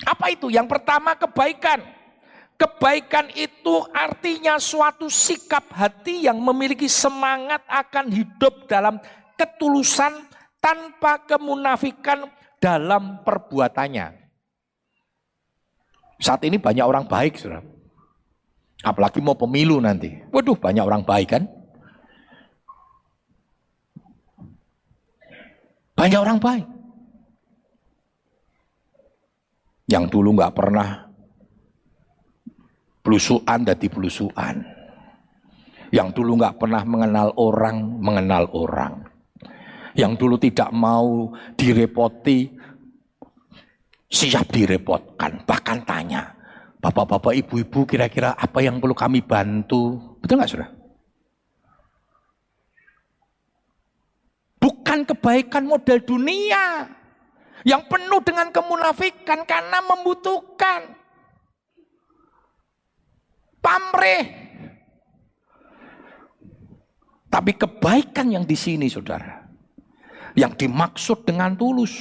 Apa 0.03 0.31
itu? 0.35 0.51
Yang 0.51 0.67
pertama 0.79 1.15
kebaikan. 1.15 1.98
Kebaikan 2.59 3.31
itu 3.39 3.87
artinya 3.95 4.59
suatu 4.59 5.07
sikap 5.07 5.71
hati 5.71 6.27
yang 6.27 6.43
memiliki 6.43 6.91
semangat 6.91 7.63
akan 7.71 8.11
hidup 8.11 8.67
dalam 8.67 8.99
ketulusan 9.39 10.27
tanpa 10.59 11.23
kemunafikan 11.23 12.27
dalam 12.59 13.23
perbuatannya. 13.23 14.11
Saat 16.19 16.43
ini 16.51 16.59
banyak 16.59 16.83
orang 16.83 17.07
baik, 17.07 17.39
saudara. 17.39 17.63
Apalagi 18.83 19.23
mau 19.23 19.39
pemilu 19.39 19.79
nanti. 19.79 20.19
Waduh, 20.35 20.59
banyak 20.59 20.83
orang 20.83 21.07
baik 21.07 21.39
kan? 21.39 21.47
Banyak 25.95 26.19
orang 26.19 26.39
baik. 26.43 26.67
Yang 29.87 30.05
dulu 30.11 30.35
nggak 30.35 30.55
pernah 30.59 31.08
Belusuan 33.09 33.65
dadi 33.65 33.89
belusuan. 33.89 34.61
Yang 35.89 36.21
dulu 36.21 36.37
nggak 36.45 36.61
pernah 36.61 36.85
mengenal 36.85 37.33
orang, 37.41 37.81
mengenal 38.05 38.45
orang. 38.53 39.01
Yang 39.97 40.13
dulu 40.21 40.37
tidak 40.37 40.69
mau 40.77 41.33
direpoti, 41.57 42.53
siap 44.13 44.53
direpotkan. 44.53 45.41
Bahkan 45.49 45.89
tanya, 45.89 46.37
bapak-bapak, 46.85 47.33
ibu-ibu 47.33 47.89
kira-kira 47.89 48.37
apa 48.37 48.61
yang 48.61 48.77
perlu 48.77 48.93
kami 48.93 49.25
bantu? 49.25 49.97
Betul 50.21 50.45
nggak 50.45 50.53
sudah? 50.53 50.69
Bukan 54.61 55.09
kebaikan 55.09 55.65
model 55.65 56.05
dunia 56.05 56.85
yang 57.65 57.89
penuh 57.89 58.21
dengan 58.21 58.53
kemunafikan 58.53 59.49
karena 59.49 59.81
membutuhkan 59.81 60.98
pamrih. 63.63 64.25
Tapi 67.29 67.53
kebaikan 67.55 68.33
yang 68.33 68.49
di 68.49 68.57
sini 68.57 68.89
saudara. 68.89 69.45
Yang 70.33 70.65
dimaksud 70.65 71.29
dengan 71.29 71.55
tulus. 71.55 71.93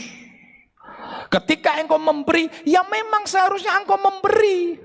Ketika 1.28 1.76
engkau 1.84 2.00
memberi, 2.00 2.48
ya 2.64 2.84
memang 2.88 3.28
seharusnya 3.28 3.76
engkau 3.76 4.00
memberi. 4.00 4.80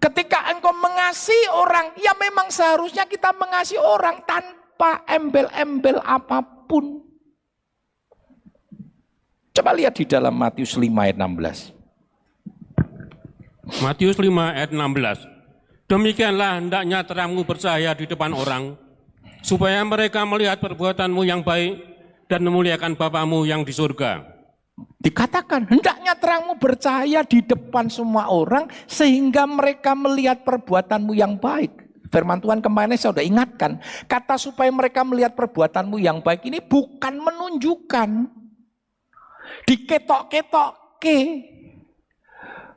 Ketika 0.00 0.48
engkau 0.48 0.72
mengasihi 0.72 1.52
orang, 1.52 1.92
ya 2.00 2.16
memang 2.16 2.48
seharusnya 2.48 3.04
kita 3.04 3.36
mengasihi 3.36 3.76
orang 3.76 4.24
tanpa 4.24 5.04
embel-embel 5.04 6.00
apa 6.00 6.40
pun. 6.64 7.04
Coba 9.52 9.76
lihat 9.76 9.92
di 10.00 10.08
dalam 10.08 10.32
Matius 10.32 10.72
5 10.72 10.88
ayat 10.88 11.20
16. 11.20 11.76
Matius 13.84 14.16
5 14.16 14.56
ayat 14.56 14.72
16. 14.72 15.29
Demikianlah 15.90 16.62
hendaknya 16.62 17.02
terangmu 17.02 17.42
bercahaya 17.42 17.90
di 17.98 18.06
depan 18.06 18.30
orang, 18.30 18.78
supaya 19.42 19.82
mereka 19.82 20.22
melihat 20.22 20.62
perbuatanmu 20.62 21.26
yang 21.26 21.42
baik 21.42 21.82
dan 22.30 22.46
memuliakan 22.46 22.94
Bapamu 22.94 23.42
yang 23.42 23.66
di 23.66 23.74
surga. 23.74 24.22
Dikatakan, 25.02 25.66
hendaknya 25.66 26.14
terangmu 26.14 26.62
bercahaya 26.62 27.26
di 27.26 27.42
depan 27.42 27.90
semua 27.90 28.30
orang, 28.30 28.70
sehingga 28.86 29.50
mereka 29.50 29.98
melihat 29.98 30.46
perbuatanmu 30.46 31.10
yang 31.10 31.34
baik. 31.34 31.74
Firman 32.06 32.38
Tuhan 32.38 32.62
kemarin 32.62 32.94
saya 32.94 33.10
sudah 33.10 33.26
ingatkan, 33.26 33.82
kata 34.06 34.38
supaya 34.38 34.70
mereka 34.70 35.02
melihat 35.02 35.34
perbuatanmu 35.34 35.98
yang 35.98 36.22
baik 36.22 36.46
ini 36.46 36.62
bukan 36.62 37.18
menunjukkan. 37.18 38.30
Diketok-ketok 39.66 41.02
ke. 41.02 41.18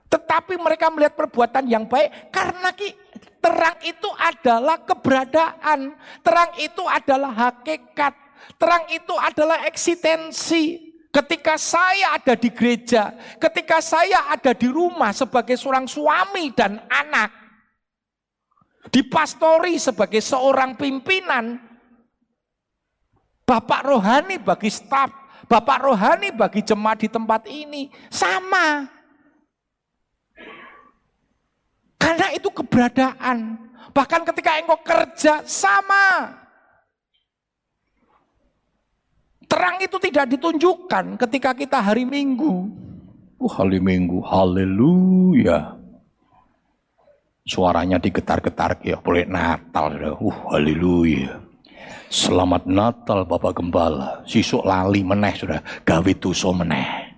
Tetapi 0.09 0.53
mereka 0.57 0.89
melihat 0.89 1.13
perbuatan 1.13 1.65
yang 1.69 1.85
baik 1.89 2.29
karena 2.29 2.69
ki 2.73 3.02
Terang 3.43 3.75
itu 3.83 4.07
adalah 4.15 4.79
keberadaan. 4.87 5.91
Terang 6.23 6.51
itu 6.63 6.83
adalah 6.87 7.51
hakikat. 7.51 8.15
Terang 8.55 8.87
itu 8.87 9.11
adalah 9.19 9.67
eksistensi. 9.67 10.95
Ketika 11.13 11.59
saya 11.59 12.17
ada 12.17 12.33
di 12.33 12.49
gereja, 12.49 13.13
ketika 13.37 13.83
saya 13.83 14.33
ada 14.33 14.55
di 14.55 14.65
rumah 14.65 15.13
sebagai 15.13 15.53
seorang 15.59 15.85
suami 15.85 16.49
dan 16.57 16.81
anak, 16.89 17.29
dipastori 18.89 19.77
sebagai 19.77 20.25
seorang 20.25 20.73
pimpinan, 20.73 21.61
bapak 23.45 23.85
rohani 23.85 24.41
bagi 24.41 24.73
staf, 24.73 25.13
bapak 25.45 25.85
rohani 25.85 26.33
bagi 26.33 26.65
jemaat 26.65 27.05
di 27.05 27.09
tempat 27.11 27.45
ini, 27.45 27.93
sama. 28.09 28.89
Itu 32.33 32.49
keberadaan. 32.49 33.69
Bahkan 33.93 34.25
ketika 34.33 34.57
engkau 34.57 34.81
kerja 34.81 35.45
sama. 35.45 36.33
Terang 39.45 39.77
itu 39.77 40.01
tidak 40.01 40.33
ditunjukkan 40.33 41.13
ketika 41.21 41.53
kita 41.53 41.77
hari 41.77 42.09
Minggu. 42.09 42.73
Uh, 43.37 43.51
hari 43.53 43.77
Minggu, 43.77 44.17
haleluya. 44.25 45.77
Suaranya 47.45 48.01
digetar-getar 48.01 48.81
ya, 48.81 48.97
boleh 48.97 49.29
Natal. 49.29 49.93
Uh, 50.17 50.33
haleluya. 50.49 51.37
Selamat 52.09 52.65
Natal 52.65 53.29
Bapak 53.29 53.61
Gembala. 53.61 54.25
Sisuk 54.25 54.65
lali 54.65 55.05
meneh 55.05 55.37
sudah, 55.37 55.61
gawe 55.85 56.11
tuso 56.17 56.49
meneh. 56.49 57.12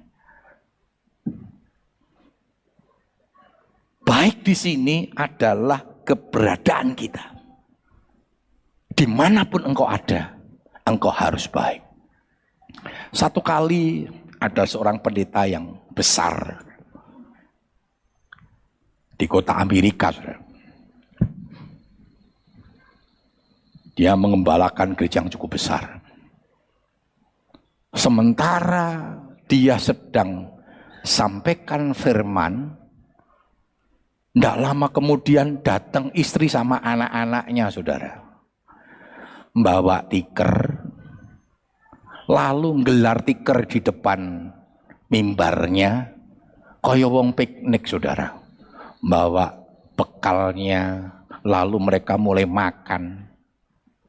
Baik 4.06 4.46
di 4.46 4.54
sini 4.54 4.98
adalah 5.18 5.82
keberadaan 6.06 6.94
kita. 6.94 7.26
Di 8.96 9.10
mana 9.10 9.44
pun 9.44 9.66
engkau 9.66 9.90
ada, 9.90 10.38
engkau 10.86 11.10
harus 11.10 11.50
baik. 11.50 11.82
Satu 13.12 13.42
kali 13.42 14.06
ada 14.40 14.64
seorang 14.64 15.02
pendeta 15.02 15.50
yang 15.50 15.74
besar 15.92 16.62
di 19.18 19.26
kota 19.26 19.58
Amerika. 19.58 20.14
Dia 23.96 24.14
mengembalakan 24.14 24.94
gereja 24.94 25.24
yang 25.24 25.32
cukup 25.32 25.56
besar. 25.56 26.04
Sementara 27.96 29.16
dia 29.48 29.80
sedang 29.80 30.52
sampaikan 31.02 31.96
firman, 31.96 32.76
tidak 34.36 34.60
lama 34.60 34.92
kemudian 34.92 35.64
datang 35.64 36.12
istri 36.12 36.52
sama 36.52 36.84
anak-anaknya 36.84 37.72
saudara. 37.72 38.20
Membawa 39.56 40.04
tiker. 40.12 40.76
Lalu 42.28 42.84
gelar 42.84 43.24
tiker 43.24 43.64
di 43.64 43.80
depan 43.80 44.52
mimbarnya. 45.08 46.12
Kaya 46.84 47.08
wong 47.08 47.32
piknik 47.32 47.88
saudara. 47.88 48.36
Bawa 49.00 49.56
bekalnya. 49.96 51.16
Lalu 51.48 51.80
mereka 51.80 52.20
mulai 52.20 52.44
makan. 52.44 53.32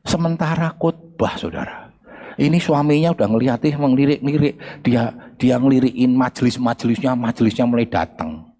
Sementara 0.02 0.74
khotbah 0.74 1.38
saudara. 1.38 1.86
Ini 2.34 2.58
suaminya 2.58 3.14
udah 3.14 3.30
ngeliatih 3.30 3.78
menglirik-lirik. 3.78 4.82
Dia 4.82 5.14
dia 5.38 5.54
ngelirikin 5.62 6.18
majelis-majelisnya, 6.18 7.14
majelisnya 7.14 7.62
mulai 7.62 7.86
datang. 7.86 8.55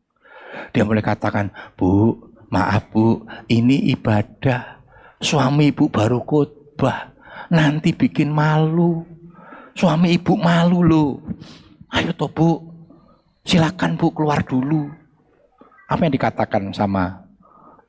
Dia 0.73 0.83
mulai 0.85 1.05
katakan, 1.05 1.51
Bu, 1.75 2.17
maaf 2.51 2.91
bu, 2.91 3.27
ini 3.51 3.91
ibadah. 3.95 4.79
Suami 5.17 5.73
ibu 5.73 5.89
baru 5.89 6.21
khotbah, 6.23 7.17
nanti 7.49 7.97
bikin 7.97 8.29
malu. 8.29 9.03
Suami 9.77 10.17
ibu 10.17 10.37
malu 10.37 10.81
loh. 10.85 11.21
Ayo 11.93 12.13
toh 12.17 12.29
bu, 12.29 12.61
silakan 13.45 13.97
bu 13.97 14.13
keluar 14.13 14.45
dulu. 14.45 14.89
Apa 15.87 16.09
yang 16.09 16.15
dikatakan 16.17 16.73
sama 16.75 17.25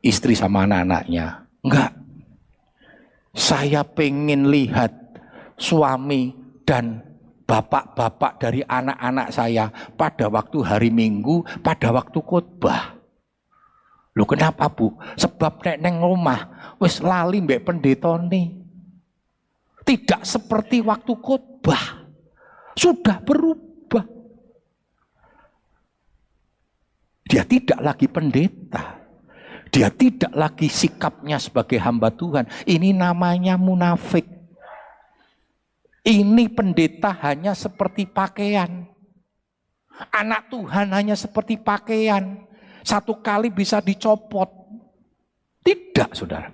istri 0.03 0.37
sama 0.37 0.63
anak-anaknya? 0.67 1.47
Enggak. 1.65 1.91
Saya 3.37 3.85
pengen 3.85 4.49
lihat 4.49 4.93
suami 5.57 6.33
dan 6.63 7.06
bapak-bapak 7.47 8.43
dari 8.43 8.61
anak-anak 8.67 9.31
saya 9.31 9.71
pada 9.95 10.27
waktu 10.27 10.59
hari 10.61 10.91
Minggu, 10.91 11.47
pada 11.63 11.95
waktu 11.95 12.19
khotbah. 12.19 12.99
Lu 14.13 14.27
kenapa 14.27 14.67
bu? 14.67 14.91
Sebab 15.15 15.63
nek 15.63 15.77
neng 15.79 16.03
rumah 16.03 16.73
wis 16.83 16.99
lali 16.99 17.39
mbek 17.39 17.63
pendeta 17.63 18.19
nih. 18.19 18.51
Tidak 19.87 20.21
seperti 20.27 20.83
waktu 20.83 21.13
khotbah. 21.15 22.03
Sudah 22.75 23.23
berubah. 23.23 24.03
Dia 27.23 27.47
tidak 27.47 27.79
lagi 27.79 28.11
pendeta. 28.11 28.99
Dia 29.71 29.87
tidak 29.93 30.33
lagi 30.35 30.67
sikapnya 30.67 31.39
sebagai 31.39 31.79
hamba 31.79 32.11
Tuhan. 32.11 32.49
Ini 32.67 32.91
namanya 32.91 33.55
munafik. 33.55 34.36
Ini 36.07 36.47
pendeta 36.55 37.11
hanya 37.27 37.51
seperti 37.51 38.07
pakaian. 38.07 38.87
Anak 40.07 40.47
Tuhan 40.47 40.95
hanya 40.95 41.19
seperti 41.19 41.59
pakaian. 41.59 42.47
Satu 42.79 43.19
kali 43.19 43.51
bisa 43.51 43.83
dicopot. 43.83 44.47
Tidak, 45.67 46.15
saudara. 46.15 46.47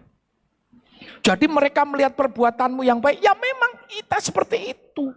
Jadi 1.22 1.46
mereka 1.46 1.86
melihat 1.86 2.18
perbuatanmu 2.18 2.82
yang 2.82 2.98
baik. 2.98 3.22
Ya 3.22 3.38
memang 3.38 3.86
kita 3.86 4.18
seperti 4.18 4.74
itu. 4.74 5.14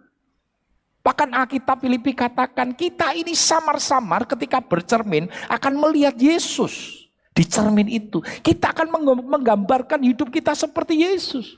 Bahkan 1.01 1.33
Alkitab 1.33 1.81
Filipi 1.81 2.13
katakan 2.13 2.77
kita 2.77 3.17
ini 3.17 3.33
samar-samar 3.33 4.29
ketika 4.29 4.61
bercermin 4.61 5.25
akan 5.49 5.73
melihat 5.81 6.13
Yesus 6.13 7.07
di 7.33 7.41
cermin 7.41 7.89
itu. 7.89 8.21
Kita 8.45 8.69
akan 8.69 9.01
menggambarkan 9.25 10.05
hidup 10.05 10.29
kita 10.29 10.53
seperti 10.53 11.09
Yesus. 11.09 11.57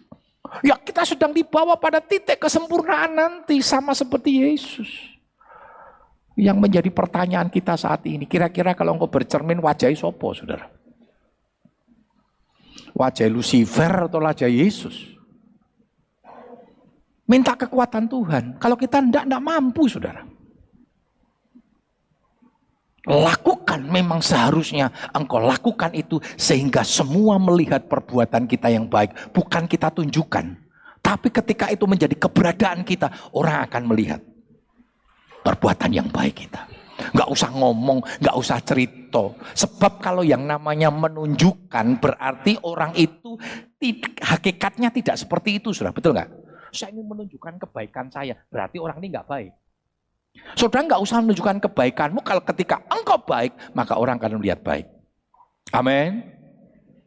Ya 0.64 0.76
kita 0.80 1.06
sedang 1.06 1.32
dibawa 1.32 1.78
pada 1.78 2.02
titik 2.02 2.42
kesempurnaan 2.42 3.12
nanti 3.14 3.62
sama 3.62 3.94
seperti 3.94 4.44
Yesus. 4.44 4.90
Yang 6.40 6.58
menjadi 6.58 6.90
pertanyaan 6.90 7.52
kita 7.52 7.76
saat 7.76 8.08
ini, 8.08 8.24
kira-kira 8.24 8.72
kalau 8.72 8.96
engkau 8.96 9.12
bercermin 9.12 9.60
wajah 9.60 9.92
sopo 9.92 10.32
saudara? 10.32 10.72
Wajah 12.96 13.28
Lucifer 13.28 14.08
atau 14.08 14.24
wajah 14.24 14.48
Yesus? 14.48 15.20
Minta 17.30 17.54
kekuatan 17.54 18.10
Tuhan. 18.10 18.44
Kalau 18.58 18.74
kita 18.80 19.04
tidak, 19.04 19.24
tidak 19.28 19.44
mampu 19.44 19.86
saudara. 19.86 20.29
Lakukan 23.10 23.90
memang 23.90 24.22
seharusnya 24.22 24.94
engkau 25.18 25.42
lakukan 25.42 25.90
itu 25.98 26.22
sehingga 26.38 26.86
semua 26.86 27.42
melihat 27.42 27.90
perbuatan 27.90 28.46
kita 28.46 28.70
yang 28.70 28.86
baik. 28.86 29.34
Bukan 29.34 29.66
kita 29.66 29.90
tunjukkan. 29.90 30.46
Tapi 31.02 31.28
ketika 31.34 31.74
itu 31.74 31.90
menjadi 31.90 32.14
keberadaan 32.14 32.86
kita, 32.86 33.10
orang 33.34 33.66
akan 33.66 33.84
melihat 33.90 34.22
perbuatan 35.42 35.90
yang 35.90 36.06
baik 36.14 36.46
kita. 36.46 36.70
Gak 37.16 37.32
usah 37.32 37.50
ngomong, 37.50 38.04
gak 38.22 38.36
usah 38.38 38.62
cerita. 38.62 39.34
Sebab 39.58 40.04
kalau 40.04 40.22
yang 40.22 40.46
namanya 40.46 40.94
menunjukkan 40.94 41.98
berarti 41.98 42.62
orang 42.62 42.94
itu 42.94 43.40
hakikatnya 44.22 44.94
tidak 44.94 45.18
seperti 45.18 45.58
itu. 45.58 45.74
Sudah 45.74 45.90
betul 45.90 46.14
nggak? 46.14 46.30
Saya 46.70 46.94
ingin 46.94 47.10
menunjukkan 47.10 47.58
kebaikan 47.66 48.14
saya. 48.14 48.38
Berarti 48.54 48.78
orang 48.78 49.02
ini 49.02 49.18
nggak 49.18 49.26
baik. 49.26 49.52
Saudara 50.58 50.86
nggak 50.86 51.04
usah 51.04 51.24
menunjukkan 51.24 51.58
kebaikanmu 51.70 52.20
kalau 52.26 52.44
ketika 52.44 52.84
engkau 52.92 53.20
baik, 53.24 53.56
maka 53.72 53.96
orang 53.96 54.20
akan 54.20 54.42
melihat 54.44 54.60
baik. 54.60 54.86
Amin. 55.72 56.26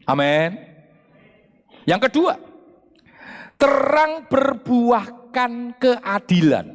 Amin. 0.07 0.59
Yang 1.85 2.11
kedua, 2.11 2.39
terang 3.59 4.27
berbuahkan 4.31 5.79
keadilan. 5.79 6.67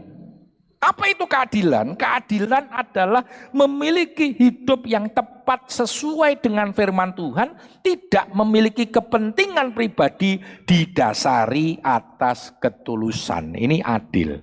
Apa 0.77 1.09
itu 1.09 1.25
keadilan? 1.25 1.97
Keadilan 1.97 2.69
adalah 2.69 3.25
memiliki 3.49 4.37
hidup 4.37 4.85
yang 4.85 5.09
tepat 5.09 5.73
sesuai 5.73 6.37
dengan 6.37 6.69
firman 6.69 7.17
Tuhan, 7.17 7.57
tidak 7.81 8.29
memiliki 8.29 8.85
kepentingan 8.85 9.73
pribadi 9.73 10.37
didasari 10.69 11.81
atas 11.81 12.53
ketulusan. 12.61 13.57
Ini 13.57 13.81
adil. 13.81 14.37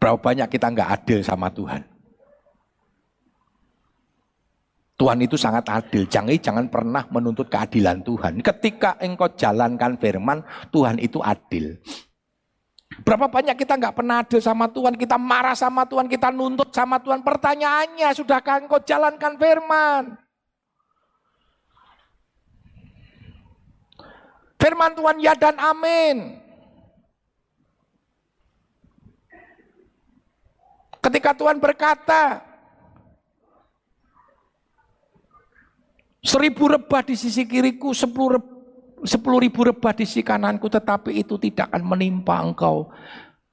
Berapa 0.00 0.16
banyak 0.16 0.48
kita 0.48 0.72
nggak 0.72 0.90
adil 0.96 1.20
sama 1.20 1.52
Tuhan? 1.52 1.84
Tuhan 4.96 5.18
itu 5.20 5.36
sangat 5.36 5.64
adil. 5.68 6.08
Jangan 6.08 6.36
jangan 6.40 6.66
pernah 6.72 7.04
menuntut 7.12 7.48
keadilan 7.52 8.00
Tuhan. 8.04 8.40
Ketika 8.40 8.96
engkau 9.00 9.28
jalankan 9.36 10.00
firman, 10.00 10.40
Tuhan 10.72 10.96
itu 11.00 11.20
adil. 11.20 11.76
Berapa 13.04 13.28
banyak 13.28 13.56
kita 13.56 13.80
nggak 13.80 13.96
pernah 13.96 14.20
adil 14.20 14.40
sama 14.44 14.68
Tuhan, 14.68 14.96
kita 14.96 15.16
marah 15.16 15.56
sama 15.56 15.88
Tuhan, 15.88 16.08
kita 16.08 16.28
nuntut 16.32 16.68
sama 16.72 17.00
Tuhan. 17.00 17.24
Pertanyaannya, 17.24 18.08
sudahkah 18.12 18.60
engkau 18.60 18.80
jalankan 18.84 19.36
firman? 19.40 20.20
Firman 24.60 24.92
Tuhan 24.92 25.16
ya 25.20 25.32
dan 25.32 25.56
amin. 25.56 26.39
Ketika 31.10 31.34
Tuhan 31.34 31.58
berkata, 31.58 32.38
seribu 36.22 36.70
rebah 36.70 37.02
di 37.02 37.18
sisi 37.18 37.42
kiriku, 37.50 37.90
sepuluh, 37.90 38.38
sepuluh 39.02 39.42
ribu 39.42 39.66
rebah 39.66 39.90
di 39.90 40.06
sisi 40.06 40.22
kananku, 40.22 40.70
tetapi 40.70 41.18
itu 41.18 41.34
tidak 41.34 41.74
akan 41.74 41.82
menimpa 41.82 42.38
engkau. 42.38 42.94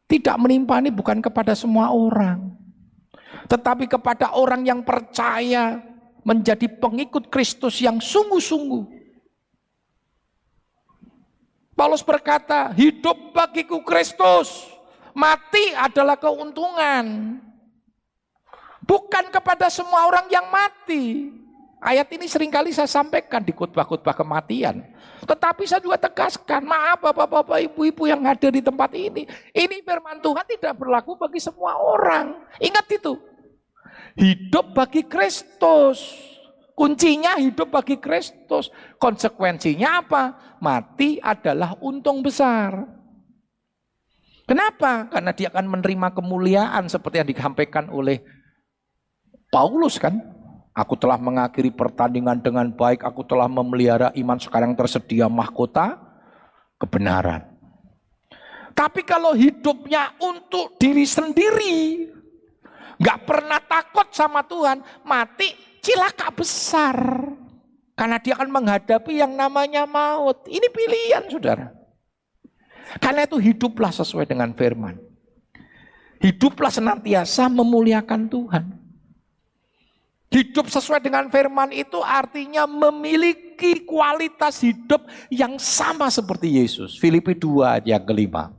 Tidak 0.05 0.37
menimpa 0.37 0.77
ini 0.77 0.93
bukan 0.93 1.17
kepada 1.17 1.57
semua 1.57 1.89
orang. 1.89 2.53
Tetapi 3.49 3.89
kepada 3.89 4.37
orang 4.37 4.61
yang 4.61 4.85
percaya 4.85 5.81
menjadi 6.21 6.69
pengikut 6.77 7.33
Kristus 7.33 7.81
yang 7.81 7.97
sungguh-sungguh. 7.97 8.85
Paulus 11.73 12.05
berkata, 12.05 12.69
hidup 12.77 13.33
bagiku 13.33 13.81
Kristus. 13.81 14.76
Mati 15.17 15.73
adalah 15.73 16.13
keuntungan. 16.13 17.41
Bukan 18.85 19.33
kepada 19.33 19.65
semua 19.73 20.05
orang 20.05 20.29
yang 20.29 20.45
mati. 20.53 21.33
Ayat 21.81 22.05
ini 22.13 22.29
sering 22.29 22.53
kali 22.53 22.69
saya 22.69 22.85
sampaikan 22.85 23.41
di 23.41 23.49
khotbah-khotbah 23.49 24.13
kematian. 24.13 24.85
Tetapi 25.25 25.65
saya 25.65 25.81
juga 25.81 25.97
tegaskan, 25.97 26.61
maaf 26.65 27.01
bapak-bapak, 27.01 27.65
ibu-ibu 27.65 28.05
yang 28.05 28.21
ada 28.29 28.49
di 28.49 28.61
tempat 28.61 28.93
ini. 28.93 29.25
Ini 29.53 29.81
firman 29.81 30.21
Tuhan 30.21 30.45
tidak 30.45 30.73
berlaku 30.77 31.17
bagi 31.17 31.41
semua 31.41 31.77
orang. 31.81 32.37
Ingat 32.61 32.85
itu. 32.93 33.17
Hidup 34.17 34.73
bagi 34.77 35.01
Kristus. 35.05 36.13
Kuncinya 36.77 37.41
hidup 37.41 37.73
bagi 37.73 37.97
Kristus. 37.97 38.69
Konsekuensinya 39.01 40.05
apa? 40.05 40.23
Mati 40.61 41.17
adalah 41.21 41.73
untung 41.81 42.21
besar. 42.21 42.96
Kenapa? 44.47 45.11
Karena 45.11 45.35
dia 45.35 45.51
akan 45.51 45.67
menerima 45.67 46.07
kemuliaan 46.15 46.87
seperti 46.87 47.19
yang 47.19 47.27
disampaikan 47.27 47.91
oleh 47.91 48.23
Paulus 49.51 49.99
kan. 49.99 50.15
Aku 50.71 50.95
telah 50.95 51.17
mengakhiri 51.19 51.73
pertandingan 51.73 52.39
dengan 52.39 52.69
baik, 52.69 53.01
aku 53.03 53.25
telah 53.25 53.49
memelihara 53.49 54.13
iman 54.13 54.37
sekarang 54.37 54.77
tersedia 54.77 55.25
mahkota 55.25 55.99
kebenaran. 56.77 57.43
Tapi 58.77 59.01
kalau 59.01 59.33
hidupnya 59.33 60.13
untuk 60.21 60.77
diri 60.77 61.01
sendiri, 61.01 62.05
nggak 63.01 63.19
pernah 63.25 63.57
takut 63.57 64.13
sama 64.13 64.45
Tuhan, 64.45 64.85
mati 65.01 65.49
cilaka 65.81 66.29
besar. 66.29 66.95
Karena 67.97 68.21
dia 68.21 68.37
akan 68.37 68.53
menghadapi 68.53 69.17
yang 69.17 69.33
namanya 69.33 69.89
maut. 69.89 70.45
Ini 70.45 70.69
pilihan 70.69 71.25
saudara. 71.25 71.76
Karena 72.97 73.27
itu 73.27 73.37
hiduplah 73.37 73.91
sesuai 73.91 74.27
dengan 74.27 74.55
firman. 74.55 74.95
Hiduplah 76.17 76.73
senantiasa 76.73 77.45
memuliakan 77.51 78.21
Tuhan. 78.31 78.65
Hidup 80.27 80.67
sesuai 80.67 80.99
dengan 80.99 81.31
firman 81.31 81.71
itu 81.71 82.03
artinya 82.03 82.67
memiliki 82.67 83.87
kualitas 83.87 84.59
hidup 84.59 85.07
yang 85.31 85.55
sama 85.55 86.11
seperti 86.11 86.59
Yesus. 86.59 86.99
Filipi 86.99 87.31
2 87.31 87.63
ayat 87.63 87.85
yang 87.87 88.03
kelima. 88.03 88.51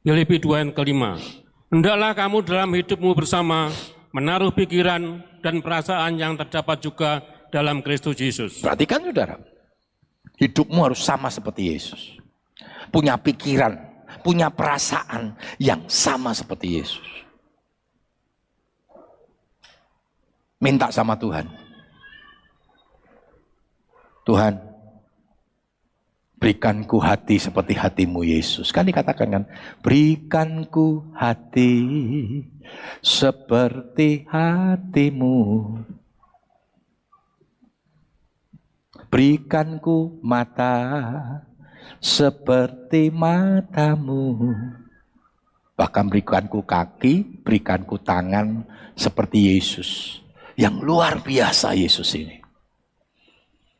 Filipi 0.00 0.40
2 0.40 0.62
yang 0.64 0.72
kelima. 0.72 1.20
Hendaklah 1.68 2.16
kamu 2.16 2.48
dalam 2.48 2.70
hidupmu 2.72 3.12
bersama 3.12 3.68
menaruh 4.16 4.56
pikiran 4.56 5.20
dan 5.44 5.60
perasaan 5.60 6.16
yang 6.16 6.32
terdapat 6.40 6.80
juga 6.80 7.20
dalam 7.52 7.84
Kristus 7.84 8.16
Yesus. 8.16 8.64
Perhatikan 8.64 9.04
saudara, 9.04 9.36
hidupmu 10.40 10.80
harus 10.80 11.04
sama 11.04 11.28
seperti 11.28 11.76
Yesus. 11.76 12.21
Punya 12.90 13.14
pikiran, 13.20 13.76
punya 14.24 14.48
perasaan 14.48 15.36
yang 15.60 15.86
sama 15.86 16.32
seperti 16.32 16.80
Yesus. 16.80 17.08
Minta 20.62 20.90
sama 20.94 21.18
Tuhan. 21.18 21.50
Tuhan, 24.22 24.54
berikanku 26.38 27.02
hati 27.02 27.42
seperti 27.42 27.74
hatimu 27.74 28.22
Yesus. 28.22 28.70
Kan 28.70 28.86
dikatakan 28.86 29.28
kan, 29.30 29.44
berikanku 29.82 31.10
hati 31.18 31.74
seperti 33.02 34.26
hatimu. 34.30 35.34
Berikanku 39.10 40.22
mata 40.22 40.74
seperti 41.98 43.12
matamu. 43.12 44.54
Bahkan 45.76 46.04
berikanku 46.06 46.62
kaki, 46.62 47.42
berikanku 47.42 47.98
tangan 47.98 48.62
seperti 48.94 49.56
Yesus. 49.56 50.20
Yang 50.54 50.76
luar 50.84 51.20
biasa 51.24 51.72
Yesus 51.74 52.12
ini. 52.14 52.42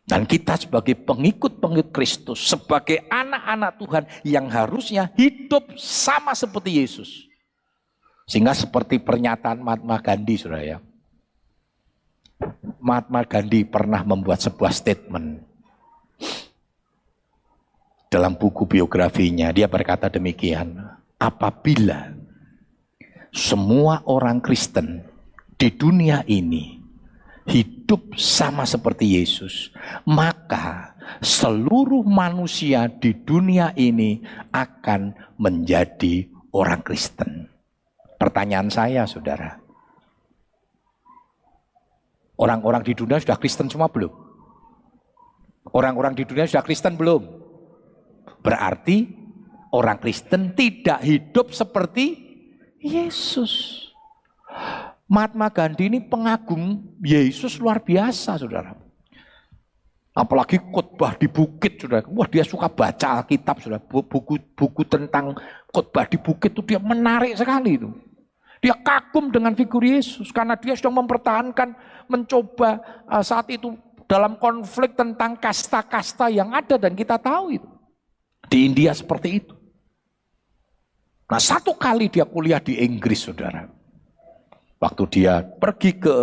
Dan 0.03 0.27
kita 0.27 0.59
sebagai 0.59 0.99
pengikut-pengikut 0.99 1.95
Kristus, 1.95 2.43
sebagai 2.43 3.07
anak-anak 3.07 3.73
Tuhan 3.79 4.05
yang 4.27 4.51
harusnya 4.51 5.15
hidup 5.15 5.79
sama 5.79 6.35
seperti 6.35 6.83
Yesus. 6.83 7.31
Sehingga 8.27 8.51
seperti 8.51 8.99
pernyataan 8.99 9.63
Mahatma 9.63 10.03
Gandhi, 10.03 10.35
saudara 10.35 10.65
ya. 10.65 10.79
Mahatma 12.83 13.23
Gandhi 13.23 13.63
pernah 13.63 14.03
membuat 14.03 14.43
sebuah 14.43 14.75
statement. 14.75 15.47
Dalam 18.13 18.37
buku 18.37 18.69
biografinya, 18.69 19.49
dia 19.57 19.65
berkata 19.65 20.13
demikian. 20.13 20.77
Apabila 21.17 22.13
semua 23.33 24.05
orang 24.05 24.45
Kristen 24.45 25.01
di 25.57 25.73
dunia 25.73 26.21
ini 26.29 26.77
hidup 27.49 28.13
sama 28.21 28.69
seperti 28.69 29.17
Yesus, 29.17 29.73
maka 30.05 30.93
seluruh 31.25 32.05
manusia 32.05 32.85
di 32.93 33.17
dunia 33.17 33.73
ini 33.81 34.21
akan 34.53 35.17
menjadi 35.41 36.29
orang 36.53 36.85
Kristen. 36.85 37.49
Pertanyaan 38.21 38.69
saya, 38.69 39.09
saudara, 39.09 39.63
Orang-orang 42.43 42.83
di 42.83 42.91
dunia 42.97 43.23
sudah 43.23 43.39
Kristen 43.39 43.71
semua 43.71 43.87
belum? 43.87 44.11
Orang-orang 45.71 46.19
di 46.19 46.27
dunia 46.27 46.43
sudah 46.43 46.67
Kristen 46.67 46.99
belum? 46.99 47.42
Berarti 48.43 49.07
orang 49.73 49.99
Kristen 50.03 50.53
tidak 50.53 51.01
hidup 51.03 51.55
seperti 51.55 52.19
Yesus. 52.83 53.81
Mahatma 55.07 55.53
Gandhi 55.53 55.93
ini 55.93 56.01
pengagum 56.01 56.81
Yesus 57.05 57.61
luar 57.61 57.85
biasa, 57.85 58.41
saudara. 58.41 58.73
Apalagi 60.13 60.61
khotbah 60.61 61.17
di 61.17 61.29
bukit, 61.29 61.81
saudara. 61.81 62.05
Wah 62.09 62.29
dia 62.29 62.45
suka 62.45 62.69
baca 62.69 63.21
Alkitab, 63.21 63.61
saudara. 63.61 63.81
Buku-buku 63.81 64.83
tentang 64.89 65.37
khotbah 65.69 66.09
di 66.09 66.17
bukit 66.17 66.53
itu 66.57 66.65
dia 66.65 66.81
menarik 66.81 67.37
sekali 67.37 67.77
itu. 67.77 67.93
Dia 68.63 68.79
kagum 68.79 69.29
dengan 69.35 69.53
figur 69.59 69.83
Yesus 69.83 70.31
karena 70.31 70.55
dia 70.55 70.79
sudah 70.79 71.03
mempertahankan, 71.03 71.75
mencoba 72.07 72.79
uh, 73.11 73.25
saat 73.25 73.51
itu 73.51 73.75
dalam 74.07 74.39
konflik 74.39 74.95
tentang 74.95 75.35
kasta-kasta 75.35 76.31
yang 76.31 76.55
ada 76.55 76.79
dan 76.79 76.95
kita 76.95 77.19
tahu 77.19 77.59
itu. 77.59 77.69
Di 78.53 78.69
India 78.69 78.93
seperti 78.93 79.41
itu. 79.41 79.57
Nah 81.33 81.41
satu 81.41 81.73
kali 81.73 82.13
dia 82.13 82.29
kuliah 82.29 82.61
di 82.61 82.77
Inggris 82.77 83.25
saudara. 83.25 83.65
Waktu 84.77 85.03
dia 85.09 85.41
pergi 85.41 85.97
ke 85.97 86.17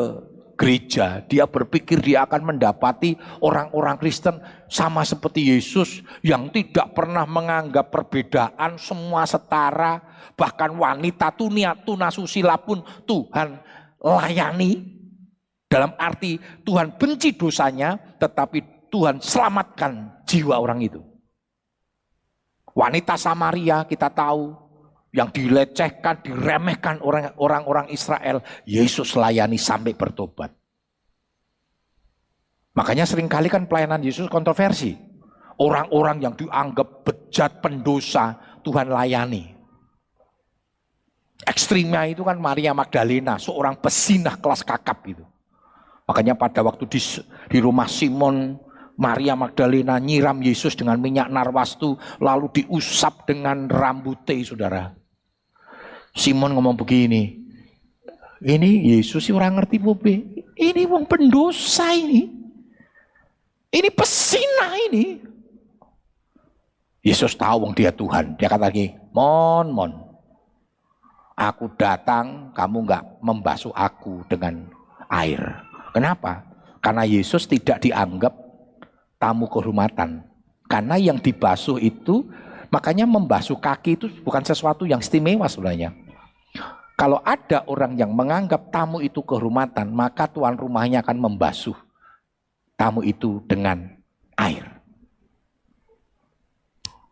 gereja, 0.54 1.26
dia 1.26 1.50
berpikir 1.50 1.98
dia 1.98 2.30
akan 2.30 2.54
mendapati 2.54 3.18
orang-orang 3.42 3.98
Kristen 3.98 4.38
sama 4.70 5.02
seperti 5.02 5.50
Yesus 5.58 6.06
yang 6.22 6.54
tidak 6.54 6.94
pernah 6.94 7.26
menganggap 7.26 7.90
perbedaan, 7.90 8.78
semua 8.78 9.26
setara, 9.26 9.98
bahkan 10.38 10.70
wanita 10.78 11.34
tunia 11.34 11.74
tunasusila 11.74 12.62
pun 12.62 12.86
Tuhan 13.10 13.58
layani. 13.98 15.02
Dalam 15.66 15.98
arti 15.98 16.38
Tuhan 16.62 16.94
benci 16.94 17.34
dosanya, 17.34 17.98
tetapi 18.22 18.90
Tuhan 18.94 19.18
selamatkan 19.18 20.22
jiwa 20.30 20.62
orang 20.62 20.86
itu. 20.86 21.09
Wanita 22.80 23.20
Samaria 23.20 23.84
kita 23.84 24.08
tahu 24.08 24.56
yang 25.12 25.28
dilecehkan, 25.36 26.24
diremehkan 26.24 27.04
orang-orang 27.36 27.92
Israel, 27.92 28.40
Yesus 28.64 29.20
layani 29.20 29.60
sampai 29.60 29.92
bertobat. 29.92 30.56
Makanya 32.72 33.04
sering 33.04 33.28
kali 33.28 33.52
kan 33.52 33.68
pelayanan 33.68 34.00
Yesus 34.00 34.32
kontroversi. 34.32 34.96
Orang-orang 35.60 36.24
yang 36.24 36.40
dianggap 36.40 37.04
bejat 37.04 37.60
pendosa, 37.60 38.40
Tuhan 38.64 38.88
layani. 38.88 39.60
Ekstrimnya 41.44 42.08
itu 42.08 42.24
kan 42.24 42.40
Maria 42.40 42.72
Magdalena, 42.72 43.36
seorang 43.36 43.76
pesinah 43.76 44.40
kelas 44.40 44.64
kakap 44.64 45.04
itu. 45.04 45.26
Makanya 46.08 46.32
pada 46.32 46.64
waktu 46.64 46.88
di, 46.88 47.02
di 47.52 47.60
rumah 47.60 47.92
Simon, 47.92 48.56
Maria 49.00 49.32
Magdalena 49.40 49.96
nyiram 49.96 50.44
Yesus 50.44 50.76
dengan 50.76 51.00
minyak 51.00 51.32
narwastu, 51.32 51.96
lalu 52.20 52.52
diusap 52.52 53.24
dengan 53.24 53.72
rambutnya, 53.72 54.44
saudara. 54.44 54.92
Simon 56.12 56.52
ngomong 56.52 56.76
begini, 56.76 57.40
ini 58.44 58.96
Yesus 58.96 59.28
sih 59.28 59.36
orang 59.36 59.60
ngerti 59.60 59.80
bobe. 59.80 60.16
Ini 60.56 60.84
wong 60.88 61.08
pendosa 61.08 61.96
ini. 61.96 62.28
Ini 63.72 63.90
pesina 63.92 64.76
ini. 64.92 65.20
Yesus 67.00 67.36
tahu 67.36 67.68
wong 67.68 67.74
dia 67.76 67.96
Tuhan. 67.96 68.36
Dia 68.36 68.52
kata 68.52 68.68
lagi, 68.68 68.92
mon, 69.16 69.72
mon. 69.72 69.92
Aku 71.40 71.72
datang, 71.80 72.52
kamu 72.52 72.84
nggak 72.84 73.04
membasuh 73.24 73.72
aku 73.72 74.28
dengan 74.28 74.68
air. 75.08 75.40
Kenapa? 75.96 76.44
Karena 76.84 77.08
Yesus 77.08 77.48
tidak 77.48 77.80
dianggap 77.84 78.49
tamu 79.20 79.46
kehormatan. 79.52 80.24
Karena 80.66 80.96
yang 80.96 81.20
dibasuh 81.20 81.78
itu 81.82 82.26
Makanya 82.70 83.10
membasuh 83.10 83.58
kaki 83.58 83.98
itu 83.98 84.06
bukan 84.22 84.46
sesuatu 84.46 84.86
yang 84.86 85.02
istimewa 85.02 85.50
sebenarnya. 85.50 85.90
Kalau 86.94 87.18
ada 87.26 87.66
orang 87.66 87.98
yang 87.98 88.14
menganggap 88.14 88.70
tamu 88.70 89.02
itu 89.02 89.26
kehormatan, 89.26 89.90
maka 89.90 90.30
tuan 90.30 90.54
rumahnya 90.54 91.02
akan 91.02 91.18
membasuh 91.18 91.74
tamu 92.78 93.02
itu 93.02 93.42
dengan 93.50 93.90
air. 94.38 94.62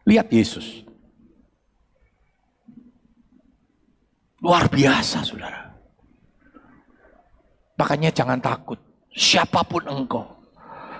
Lihat 0.06 0.30
Yesus. 0.30 0.86
Luar 4.38 4.70
biasa, 4.70 5.26
saudara. 5.26 5.74
Makanya 7.80 8.14
jangan 8.14 8.38
takut. 8.38 8.78
Siapa 9.18 9.66
pun 9.66 9.82
engkau, 9.90 10.37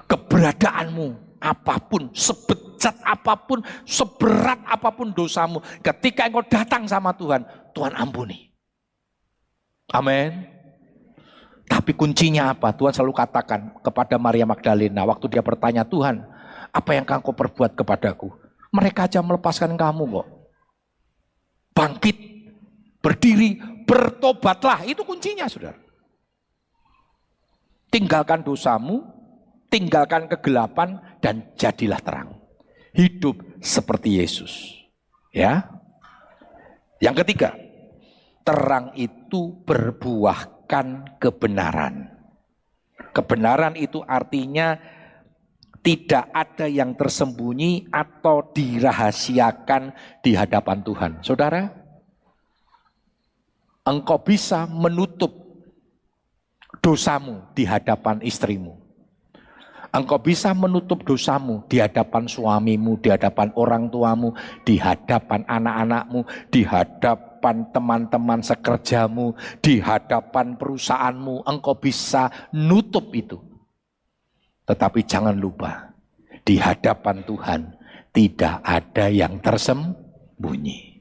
keberadaanmu, 0.08 1.38
apa 1.38 1.76
pun, 1.84 2.10
sebejat 2.16 2.98
apa 3.04 3.36
pun, 3.38 3.62
seberat 3.84 4.64
apa 4.66 4.90
pun 4.90 5.12
dosamu, 5.14 5.62
ketika 5.84 6.26
engkau 6.26 6.44
datang 6.48 6.88
sama 6.88 7.14
Tuhan, 7.14 7.44
Tuhan 7.76 7.94
ampuni. 7.94 8.50
Amin. 9.94 10.58
Tapi 11.68 11.92
kuncinya 11.92 12.56
apa? 12.56 12.72
Tuhan 12.72 12.96
selalu 12.96 13.12
katakan 13.12 13.76
kepada 13.84 14.16
Maria 14.16 14.48
Magdalena 14.48 15.04
waktu 15.04 15.28
dia 15.28 15.44
bertanya, 15.44 15.84
Tuhan, 15.84 16.24
apa 16.72 16.92
yang 16.96 17.04
kau 17.04 17.36
perbuat 17.36 17.76
kepadaku? 17.76 18.32
Mereka 18.72 19.08
aja 19.12 19.20
melepaskan 19.20 19.76
kamu 19.76 20.04
kok. 20.08 20.28
Bangkit, 21.76 22.18
berdiri, 23.04 23.60
bertobatlah. 23.84 24.88
Itu 24.88 25.04
kuncinya, 25.04 25.48
saudara. 25.48 25.76
Tinggalkan 27.88 28.44
dosamu, 28.44 29.17
tinggalkan 29.68 30.32
kegelapan 30.32 31.00
dan 31.20 31.54
jadilah 31.60 32.00
terang. 32.00 32.36
Hidup 32.96 33.38
seperti 33.62 34.18
Yesus. 34.20 34.74
Ya. 35.30 35.70
Yang 36.98 37.24
ketiga, 37.24 37.54
terang 38.42 38.90
itu 38.98 39.54
berbuahkan 39.68 41.20
kebenaran. 41.22 42.10
Kebenaran 43.14 43.78
itu 43.78 44.02
artinya 44.02 44.82
tidak 45.86 46.26
ada 46.34 46.66
yang 46.66 46.98
tersembunyi 46.98 47.94
atau 47.94 48.50
dirahasiakan 48.50 49.94
di 50.26 50.34
hadapan 50.34 50.82
Tuhan. 50.82 51.12
Saudara, 51.22 51.70
engkau 53.86 54.18
bisa 54.26 54.66
menutup 54.66 55.38
dosamu 56.82 57.46
di 57.54 57.62
hadapan 57.62 58.26
istrimu 58.26 58.87
Engkau 59.96 60.20
bisa 60.20 60.52
menutup 60.52 61.04
dosamu 61.08 61.64
di 61.72 61.80
hadapan 61.80 62.28
suamimu, 62.28 63.00
di 63.00 63.08
hadapan 63.08 63.50
orang 63.56 63.88
tuamu, 63.88 64.36
di 64.68 64.76
hadapan 64.76 65.48
anak-anakmu, 65.48 66.28
di 66.52 66.62
hadapan 66.68 67.56
teman-teman 67.72 68.40
sekerjamu, 68.44 69.32
di 69.64 69.80
hadapan 69.80 70.60
perusahaanmu. 70.60 71.48
Engkau 71.48 71.80
bisa 71.80 72.28
nutup 72.52 73.10
itu. 73.16 73.40
Tetapi 74.68 75.00
jangan 75.08 75.40
lupa, 75.40 75.96
di 76.44 76.60
hadapan 76.60 77.24
Tuhan 77.24 77.62
tidak 78.12 78.60
ada 78.68 79.08
yang 79.08 79.40
tersembunyi. 79.40 81.00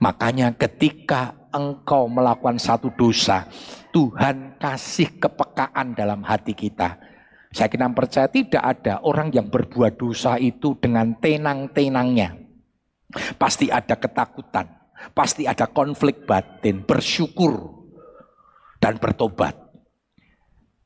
Makanya 0.00 0.56
ketika 0.56 1.36
engkau 1.52 2.08
melakukan 2.08 2.56
satu 2.60 2.92
dosa, 2.96 3.48
Tuhan 3.92 4.60
kasih 4.60 5.16
kepekaan 5.16 5.96
dalam 5.96 6.20
hati 6.20 6.52
kita 6.52 7.00
saya 7.56 7.72
kira 7.72 7.88
percaya 7.88 8.28
tidak 8.28 8.60
ada 8.60 9.00
orang 9.00 9.32
yang 9.32 9.48
berbuat 9.48 9.96
dosa 9.96 10.36
itu 10.36 10.76
dengan 10.76 11.16
tenang-tenangnya. 11.16 12.36
Pasti 13.40 13.72
ada 13.72 13.96
ketakutan, 13.96 14.68
pasti 15.16 15.48
ada 15.48 15.64
konflik 15.64 16.28
batin, 16.28 16.84
bersyukur 16.84 17.72
dan 18.76 19.00
bertobat. 19.00 19.56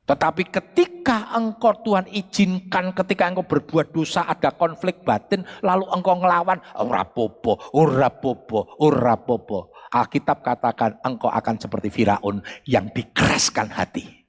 Tetapi 0.07 0.47
ketika 0.47 1.35
engkau 1.35 1.75
Tuhan 1.83 2.07
izinkan 2.07 2.95
ketika 2.95 3.27
engkau 3.27 3.43
berbuat 3.43 3.91
dosa 3.91 4.23
ada 4.23 4.55
konflik 4.55 5.03
batin 5.03 5.43
lalu 5.59 5.83
engkau 5.91 6.23
ngelawan 6.23 6.63
ora 6.79 7.03
popo, 7.03 7.59
ora 7.75 8.07
popo, 8.07 8.79
ora 8.79 9.19
popo. 9.19 9.75
Alkitab 9.91 10.39
katakan 10.39 11.03
engkau 11.03 11.27
akan 11.27 11.59
seperti 11.59 11.91
Firaun 11.91 12.39
yang 12.63 12.87
dikeraskan 12.95 13.75
hati. 13.75 14.20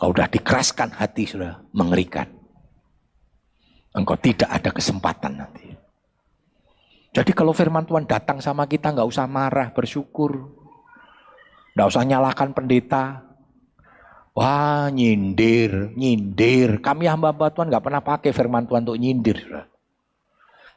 Kau 0.00 0.16
sudah 0.16 0.32
dikeraskan 0.32 0.96
hati, 0.96 1.28
sudah 1.28 1.60
mengerikan. 1.76 2.24
Engkau 3.92 4.16
tidak 4.16 4.48
ada 4.48 4.72
kesempatan 4.72 5.36
nanti. 5.36 5.76
Jadi 7.12 7.36
kalau 7.36 7.52
firman 7.52 7.84
Tuhan 7.84 8.08
datang 8.08 8.40
sama 8.40 8.64
kita 8.64 8.96
nggak 8.96 9.04
usah 9.04 9.28
marah, 9.28 9.68
bersyukur. 9.76 10.56
Nggak 11.76 11.88
usah 11.92 12.02
nyalakan 12.08 12.56
pendeta. 12.56 13.28
Wah 14.32 14.88
nyindir, 14.88 15.92
nyindir. 15.92 16.80
Kami 16.80 17.04
hamba-hamba 17.04 17.52
Tuhan 17.52 17.68
nggak 17.68 17.84
pernah 17.84 18.00
pakai 18.00 18.32
firman 18.32 18.64
Tuhan 18.64 18.88
untuk 18.88 18.96
nyindir. 18.96 19.68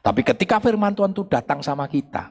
Tapi 0.04 0.20
ketika 0.20 0.60
firman 0.60 0.92
Tuhan 0.92 1.16
itu 1.16 1.24
datang 1.24 1.64
sama 1.64 1.88
kita. 1.88 2.28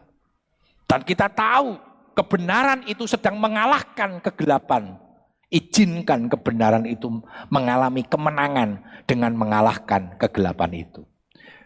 Dan 0.86 1.02
kita 1.02 1.26
tahu 1.26 1.74
kebenaran 2.14 2.86
itu 2.86 3.10
sedang 3.10 3.41
mengalahkan 3.41 4.22
kegelapan 4.22 5.03
izinkan 5.54 6.26
kebenaran 6.34 6.89
itu 6.89 7.22
mengalami 7.54 8.01
kemenangan 8.01 8.82
dengan 9.06 9.38
mengalahkan 9.38 10.18
kegelapan 10.18 10.82
itu. 10.82 11.06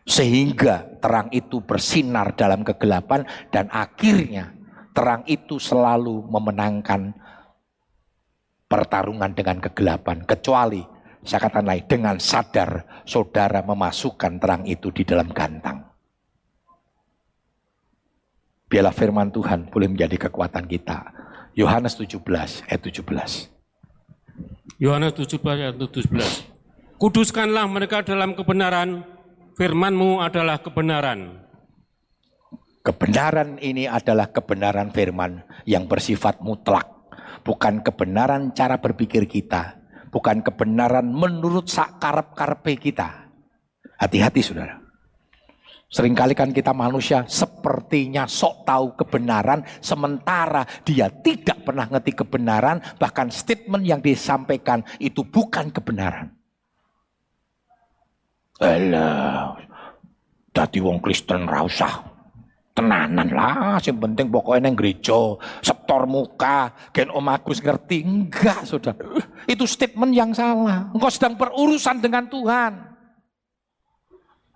Sehingga 0.03 0.99
terang 0.99 1.31
itu 1.31 1.63
bersinar 1.63 2.35
dalam 2.35 2.67
kegelapan 2.67 3.23
dan 3.51 3.71
akhirnya 3.71 4.51
terang 4.91 5.23
itu 5.27 5.55
selalu 5.59 6.27
memenangkan 6.27 7.15
pertarungan 8.67 9.31
dengan 9.31 9.63
kegelapan. 9.63 10.23
Kecuali 10.27 10.83
saya 11.23 11.43
katakan 11.43 11.67
lain 11.67 11.83
dengan 11.87 12.15
sadar 12.19 13.03
saudara 13.03 13.63
memasukkan 13.63 14.39
terang 14.39 14.63
itu 14.67 14.91
di 14.91 15.03
dalam 15.03 15.31
gantang. 15.31 15.87
Biarlah 18.67 18.95
firman 18.95 19.31
Tuhan 19.31 19.71
boleh 19.71 19.87
menjadi 19.91 20.27
kekuatan 20.27 20.67
kita. 20.67 21.15
Yohanes 21.55 21.95
17 21.99 22.19
ayat 22.67 22.81
17. 22.83 23.56
Yohanes 24.77 25.17
17 25.17 25.41
ayat 25.41 25.73
17. 25.73 27.01
Kuduskanlah 27.01 27.65
mereka 27.65 28.05
dalam 28.05 28.37
kebenaran, 28.37 29.01
firmanmu 29.57 30.21
adalah 30.21 30.61
kebenaran. 30.61 31.41
Kebenaran 32.85 33.57
ini 33.57 33.89
adalah 33.89 34.29
kebenaran 34.29 34.93
firman 34.93 35.41
yang 35.65 35.89
bersifat 35.89 36.45
mutlak. 36.45 36.85
Bukan 37.41 37.81
kebenaran 37.81 38.53
cara 38.53 38.77
berpikir 38.77 39.25
kita. 39.25 39.81
Bukan 40.13 40.45
kebenaran 40.45 41.09
menurut 41.09 41.67
sakarep-karepe 41.67 42.77
kita. 42.77 43.33
Hati-hati 43.97 44.45
saudara. 44.45 44.86
Seringkali 45.87 46.35
kan 46.35 46.51
kita 46.51 46.75
manusia 46.75 47.23
sepertinya 47.31 48.27
sok 48.27 48.67
tahu 48.67 48.99
kebenaran, 48.99 49.63
sementara 49.79 50.67
dia 50.83 51.07
tidak 51.07 51.63
pernah 51.63 51.87
ngerti 51.87 52.11
kebenaran, 52.11 52.83
bahkan 52.99 53.31
statement 53.31 53.87
yang 53.87 54.03
disampaikan 54.03 54.83
itu 54.99 55.23
bukan 55.23 55.71
kebenaran. 55.71 56.27
Alah, 58.59 59.55
dadi 60.51 60.83
wong 60.83 60.99
Kristen 60.99 61.47
rausah 61.47 62.17
tenanan 62.75 63.31
lah, 63.33 63.79
yang 63.79 63.97
penting 63.97 64.29
pokoknya 64.29 64.69
neng 64.69 64.77
gereja, 64.77 65.39
setor 65.65 66.05
muka, 66.05 66.69
gen 66.93 67.09
Om 67.09 67.31
Agus 67.31 67.57
ngerti. 67.57 68.05
Enggak, 68.05 68.69
saudara. 68.69 69.01
Itu 69.49 69.65
statement 69.65 70.13
yang 70.13 70.29
salah. 70.35 70.91
Engkau 70.93 71.09
sedang 71.09 71.33
berurusan 71.33 71.97
dengan 71.97 72.29
Tuhan. 72.29 72.96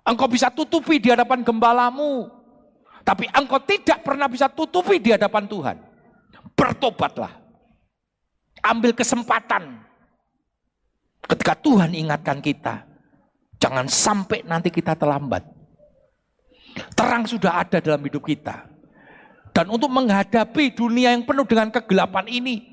Engkau 0.01 0.25
bisa 0.25 0.49
tutupi 0.49 0.97
di 0.97 1.13
hadapan 1.13 1.45
gembalamu. 1.45 2.29
Tapi 3.01 3.25
engkau 3.33 3.61
tidak 3.61 4.05
pernah 4.05 4.29
bisa 4.29 4.49
tutupi 4.49 4.97
di 5.01 5.13
hadapan 5.13 5.45
Tuhan. 5.45 5.77
Bertobatlah. 6.53 7.33
Ambil 8.61 8.93
kesempatan. 8.93 9.81
Ketika 11.25 11.53
Tuhan 11.57 11.93
ingatkan 11.93 12.41
kita. 12.41 12.85
Jangan 13.61 13.85
sampai 13.85 14.41
nanti 14.41 14.73
kita 14.73 14.97
terlambat. 14.97 15.45
Terang 16.97 17.29
sudah 17.29 17.61
ada 17.61 17.77
dalam 17.77 18.01
hidup 18.01 18.25
kita. 18.25 18.65
Dan 19.51 19.69
untuk 19.69 19.91
menghadapi 19.91 20.73
dunia 20.73 21.13
yang 21.13 21.27
penuh 21.27 21.43
dengan 21.43 21.69
kegelapan 21.69 22.25
ini, 22.31 22.70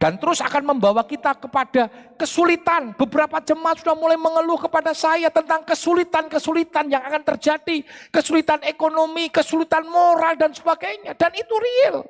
dan 0.00 0.16
terus 0.16 0.40
akan 0.40 0.72
membawa 0.72 1.04
kita 1.04 1.36
kepada 1.36 1.92
kesulitan. 2.16 2.96
Beberapa 2.96 3.36
jemaat 3.44 3.84
sudah 3.84 3.92
mulai 3.92 4.16
mengeluh 4.16 4.56
kepada 4.56 4.96
saya 4.96 5.28
tentang 5.28 5.60
kesulitan-kesulitan 5.68 6.88
yang 6.88 7.04
akan 7.04 7.20
terjadi. 7.20 7.84
Kesulitan 8.08 8.64
ekonomi, 8.64 9.28
kesulitan 9.28 9.84
moral 9.84 10.40
dan 10.40 10.56
sebagainya. 10.56 11.12
Dan 11.20 11.36
itu 11.36 11.52
real. 11.52 12.00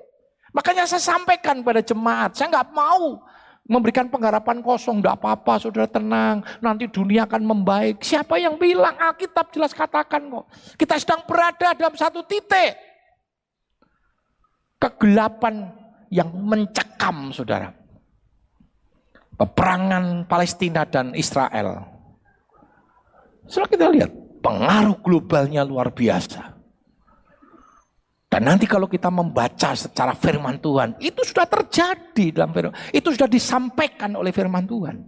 Makanya 0.55 0.87
saya 0.87 1.03
sampaikan 1.03 1.67
pada 1.67 1.83
jemaat, 1.83 2.39
saya 2.39 2.51
nggak 2.55 2.71
mau 2.71 3.27
memberikan 3.67 4.07
pengharapan 4.07 4.63
kosong. 4.63 5.03
Nggak 5.03 5.19
apa-apa, 5.19 5.59
saudara 5.59 5.91
tenang. 5.91 6.47
Nanti 6.63 6.87
dunia 6.87 7.27
akan 7.27 7.43
membaik. 7.43 8.07
Siapa 8.07 8.39
yang 8.39 8.55
bilang? 8.55 8.95
Alkitab 8.99 9.51
jelas 9.51 9.75
katakan 9.75 10.31
kok. 10.31 10.47
Kita 10.79 10.95
sedang 10.95 11.27
berada 11.27 11.75
dalam 11.75 11.95
satu 11.99 12.23
titik. 12.23 12.79
Kegelapan 14.79 15.80
yang 16.11 16.29
mencekam, 16.35 17.31
saudara 17.31 17.81
peperangan 19.41 20.29
Palestina 20.29 20.85
dan 20.85 21.17
Israel. 21.17 21.81
Setelah 23.49 23.71
kita 23.73 23.87
lihat, 23.89 24.11
pengaruh 24.45 25.01
globalnya 25.01 25.65
luar 25.65 25.89
biasa. 25.97 26.61
Dan 28.31 28.47
nanti 28.47 28.69
kalau 28.69 28.87
kita 28.87 29.09
membaca 29.11 29.75
secara 29.75 30.13
firman 30.15 30.61
Tuhan, 30.61 31.01
itu 31.01 31.25
sudah 31.25 31.49
terjadi 31.49 32.37
dalam 32.37 32.53
firman. 32.53 32.77
Itu 32.93 33.11
sudah 33.11 33.27
disampaikan 33.27 34.15
oleh 34.15 34.31
firman 34.31 34.69
Tuhan. 34.69 35.03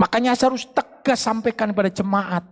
Makanya 0.00 0.34
saya 0.34 0.50
harus 0.50 0.66
tegas 0.66 1.20
sampaikan 1.20 1.70
kepada 1.70 1.92
jemaat. 1.92 2.42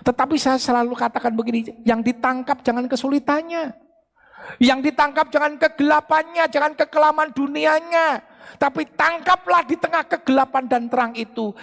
Tetapi 0.00 0.40
saya 0.40 0.56
selalu 0.56 0.96
katakan 0.96 1.36
begini, 1.36 1.84
yang 1.84 2.00
ditangkap 2.00 2.64
jangan 2.64 2.88
kesulitannya. 2.88 3.76
Yang 4.58 4.90
ditangkap 4.90 5.30
jangan 5.30 5.54
kegelapannya, 5.60 6.44
jangan 6.50 6.72
kekelaman 6.74 7.30
dunianya. 7.30 8.24
Tapi 8.58 8.88
tangkaplah 8.98 9.62
di 9.62 9.76
tengah 9.78 10.04
kegelapan 10.08 10.64
dan 10.66 10.82
terang 10.90 11.12
itu. 11.14 11.54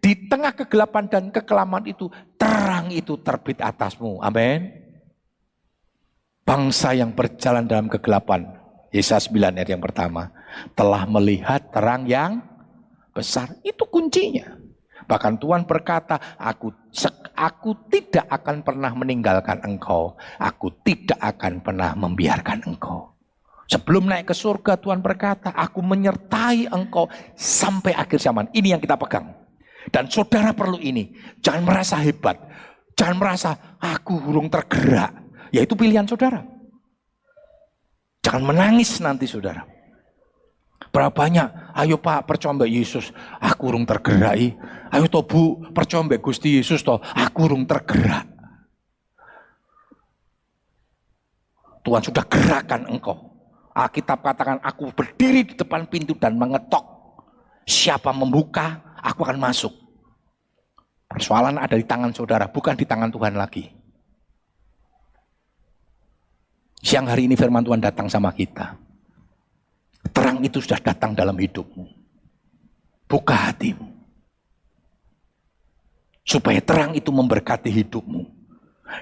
Di 0.00 0.26
tengah 0.26 0.52
kegelapan 0.54 1.06
dan 1.06 1.24
kekelaman 1.30 1.86
itu, 1.86 2.10
terang 2.34 2.90
itu 2.90 3.14
terbit 3.22 3.62
atasmu. 3.62 4.22
Amin. 4.22 4.70
Bangsa 6.46 6.94
yang 6.94 7.10
berjalan 7.10 7.66
dalam 7.66 7.90
kegelapan, 7.90 8.46
Yesaya 8.94 9.18
9 9.18 9.58
ayat 9.58 9.70
yang 9.70 9.82
pertama, 9.82 10.30
telah 10.78 11.02
melihat 11.10 11.58
terang 11.74 12.06
yang 12.06 12.38
besar. 13.10 13.50
Itu 13.66 13.82
kuncinya. 13.90 14.65
Bahkan 15.06 15.38
Tuhan 15.38 15.62
berkata, 15.64 16.18
aku 16.36 16.74
aku 17.38 17.70
tidak 17.86 18.26
akan 18.26 18.66
pernah 18.66 18.90
meninggalkan 18.90 19.62
engkau. 19.62 20.18
Aku 20.42 20.74
tidak 20.82 21.18
akan 21.22 21.62
pernah 21.62 21.94
membiarkan 21.94 22.66
engkau. 22.66 23.14
Sebelum 23.66 24.06
naik 24.06 24.30
ke 24.30 24.34
surga 24.34 24.78
Tuhan 24.78 25.02
berkata, 25.02 25.50
aku 25.50 25.82
menyertai 25.82 26.70
engkau 26.70 27.10
sampai 27.34 27.94
akhir 27.94 28.22
zaman. 28.22 28.46
Ini 28.54 28.78
yang 28.78 28.82
kita 28.82 28.94
pegang. 28.94 29.34
Dan 29.90 30.10
saudara 30.10 30.54
perlu 30.54 30.78
ini. 30.78 31.14
Jangan 31.42 31.62
merasa 31.62 31.98
hebat. 31.98 32.38
Jangan 32.98 33.16
merasa 33.18 33.50
aku 33.78 34.18
hurung 34.22 34.50
tergerak. 34.50 35.14
Yaitu 35.54 35.78
pilihan 35.78 36.06
saudara. 36.06 36.42
Jangan 38.22 38.42
menangis 38.42 38.98
nanti 38.98 39.26
saudara. 39.30 39.75
Berapa 40.96 41.12
banyak? 41.12 41.76
Ayo 41.76 42.00
Pak, 42.00 42.24
percaya 42.24 42.56
Mbak 42.56 42.72
Yesus. 42.72 43.12
Aku 43.36 43.68
urung 43.68 43.84
tergerai. 43.84 44.56
Ayo 44.88 45.04
toh 45.12 45.28
Bu, 45.28 45.60
percaya 45.76 46.00
Mbak 46.00 46.24
Gusti 46.24 46.56
Yesus 46.56 46.80
toh. 46.80 46.96
Aku 47.12 47.44
urung 47.44 47.68
tergerak. 47.68 48.24
Tuhan 51.84 52.00
sudah 52.00 52.24
gerakan 52.24 52.88
engkau. 52.88 53.12
Alkitab 53.76 54.24
katakan 54.24 54.56
aku 54.64 54.88
berdiri 54.96 55.44
di 55.44 55.52
depan 55.52 55.84
pintu 55.84 56.16
dan 56.16 56.40
mengetok. 56.40 56.88
Siapa 57.68 58.16
membuka, 58.16 58.96
aku 58.96 59.20
akan 59.20 59.36
masuk. 59.36 59.76
Persoalan 61.12 61.60
ada 61.60 61.76
di 61.76 61.84
tangan 61.84 62.16
saudara, 62.16 62.48
bukan 62.48 62.72
di 62.72 62.88
tangan 62.88 63.12
Tuhan 63.12 63.36
lagi. 63.36 63.68
Siang 66.80 67.04
hari 67.04 67.28
ini 67.28 67.36
firman 67.36 67.60
Tuhan 67.60 67.84
datang 67.84 68.08
sama 68.08 68.32
kita. 68.32 68.85
Terang 70.10 70.42
itu 70.44 70.58
sudah 70.62 70.80
datang 70.82 71.14
dalam 71.16 71.38
hidupmu. 71.38 71.86
Buka 73.06 73.50
hatimu. 73.50 73.86
Supaya 76.26 76.58
terang 76.58 76.94
itu 76.98 77.10
memberkati 77.14 77.70
hidupmu. 77.70 78.22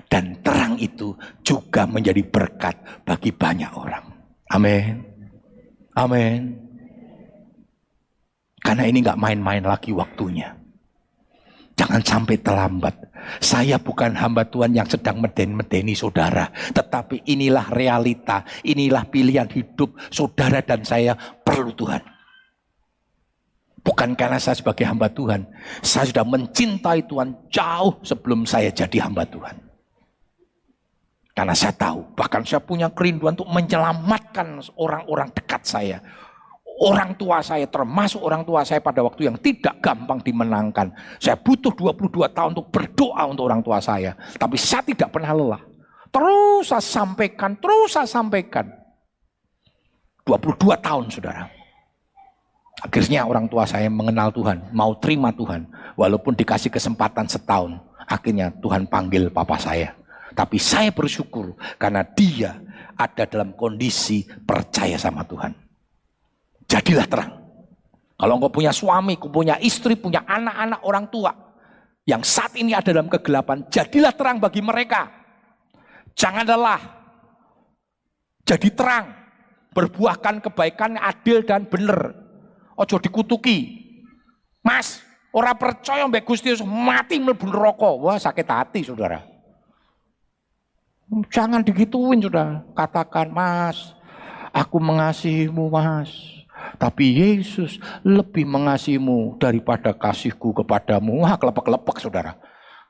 Dan 0.08 0.40
terang 0.40 0.80
itu 0.80 1.12
juga 1.44 1.84
menjadi 1.84 2.24
berkat 2.24 3.04
bagi 3.04 3.32
banyak 3.32 3.72
orang. 3.76 4.04
Amin. 4.52 5.04
Amin. 5.94 6.40
Karena 8.64 8.88
ini 8.88 9.04
nggak 9.04 9.20
main-main 9.20 9.60
lagi 9.60 9.92
waktunya. 9.92 10.56
Jangan 11.76 12.00
sampai 12.00 12.40
terlambat. 12.40 12.96
Saya 13.42 13.80
bukan 13.80 14.14
hamba 14.16 14.46
Tuhan 14.48 14.74
yang 14.74 14.88
sedang 14.88 15.20
meden-medeni 15.20 15.92
saudara. 15.96 16.48
Tetapi 16.72 17.26
inilah 17.28 17.72
realita, 17.72 18.44
inilah 18.62 19.06
pilihan 19.08 19.48
hidup 19.50 19.96
saudara 20.08 20.60
dan 20.64 20.82
saya 20.86 21.16
perlu 21.16 21.72
Tuhan. 21.74 22.02
Bukan 23.84 24.16
karena 24.16 24.40
saya 24.40 24.56
sebagai 24.56 24.88
hamba 24.88 25.12
Tuhan. 25.12 25.44
Saya 25.84 26.08
sudah 26.08 26.24
mencintai 26.24 27.04
Tuhan 27.04 27.36
jauh 27.52 28.00
sebelum 28.00 28.48
saya 28.48 28.72
jadi 28.72 29.04
hamba 29.04 29.28
Tuhan. 29.28 29.60
Karena 31.34 31.52
saya 31.52 31.74
tahu, 31.74 32.14
bahkan 32.14 32.46
saya 32.46 32.62
punya 32.62 32.88
kerinduan 32.94 33.34
untuk 33.34 33.50
menyelamatkan 33.50 34.62
orang-orang 34.78 35.28
dekat 35.34 35.62
saya 35.66 35.98
orang 36.80 37.14
tua 37.14 37.38
saya 37.38 37.66
termasuk 37.70 38.18
orang 38.18 38.42
tua 38.42 38.66
saya 38.66 38.82
pada 38.82 39.04
waktu 39.04 39.30
yang 39.30 39.36
tidak 39.38 39.78
gampang 39.78 40.18
dimenangkan. 40.22 40.90
Saya 41.22 41.38
butuh 41.38 41.70
22 41.70 42.34
tahun 42.34 42.50
untuk 42.56 42.68
berdoa 42.74 43.22
untuk 43.30 43.46
orang 43.46 43.62
tua 43.62 43.78
saya. 43.78 44.18
Tapi 44.34 44.58
saya 44.58 44.82
tidak 44.82 45.14
pernah 45.14 45.30
lelah. 45.30 45.62
Terus 46.10 46.70
saya 46.70 46.82
sampaikan, 46.82 47.58
terus 47.58 47.94
saya 47.94 48.06
sampaikan. 48.06 48.70
22 50.26 50.56
tahun 50.80 51.04
saudara. 51.10 51.44
Akhirnya 52.82 53.24
orang 53.24 53.46
tua 53.46 53.64
saya 53.64 53.88
mengenal 53.88 54.34
Tuhan, 54.34 54.72
mau 54.74 54.96
terima 54.98 55.30
Tuhan. 55.30 55.68
Walaupun 55.94 56.34
dikasih 56.34 56.72
kesempatan 56.72 57.30
setahun. 57.30 57.78
Akhirnya 58.04 58.52
Tuhan 58.60 58.84
panggil 58.90 59.30
papa 59.30 59.56
saya. 59.56 59.94
Tapi 60.34 60.58
saya 60.58 60.90
bersyukur 60.90 61.54
karena 61.78 62.02
dia 62.02 62.58
ada 62.98 63.22
dalam 63.22 63.54
kondisi 63.54 64.26
percaya 64.42 64.98
sama 64.98 65.22
Tuhan 65.22 65.63
jadilah 66.66 67.06
terang. 67.08 67.32
Kalau 68.14 68.38
engkau 68.38 68.52
punya 68.52 68.70
suami, 68.70 69.18
engkau 69.18 69.32
punya 69.32 69.58
istri, 69.60 69.98
punya 69.98 70.22
anak-anak 70.24 70.80
orang 70.86 71.06
tua 71.10 71.32
yang 72.04 72.20
saat 72.20 72.52
ini 72.60 72.76
ada 72.76 72.92
dalam 72.92 73.08
kegelapan, 73.08 73.64
jadilah 73.72 74.12
terang 74.12 74.36
bagi 74.36 74.60
mereka. 74.60 75.08
Jangan 76.12 76.44
lelah. 76.44 76.80
Jadi 78.44 78.68
terang. 78.76 79.08
Berbuahkan 79.72 80.44
kebaikan 80.44 81.00
adil 81.00 81.42
dan 81.42 81.64
benar. 81.66 82.12
Ojo 82.76 83.00
dikutuki. 83.00 83.82
Mas, 84.60 85.00
orang 85.32 85.56
percaya 85.56 86.04
mbak 86.06 86.28
Gusti 86.28 86.52
mati 86.62 87.18
mlebu 87.18 87.48
rokok. 87.50 87.94
Wah, 88.04 88.20
sakit 88.20 88.46
hati, 88.46 88.80
Saudara. 88.84 89.24
Jangan 91.32 91.64
digituin, 91.64 92.20
Saudara. 92.22 92.62
Katakan, 92.76 93.32
"Mas, 93.32 93.96
aku 94.52 94.76
mengasihimu, 94.78 95.72
Mas." 95.72 96.33
Tapi 96.74 97.04
Yesus 97.14 97.78
lebih 98.02 98.44
mengasihimu 98.44 99.38
daripada 99.38 99.94
kasihku 99.94 100.52
kepadamu. 100.52 101.22
Wah, 101.22 101.38
kelepek-kelepek 101.38 101.96
saudara. 102.02 102.34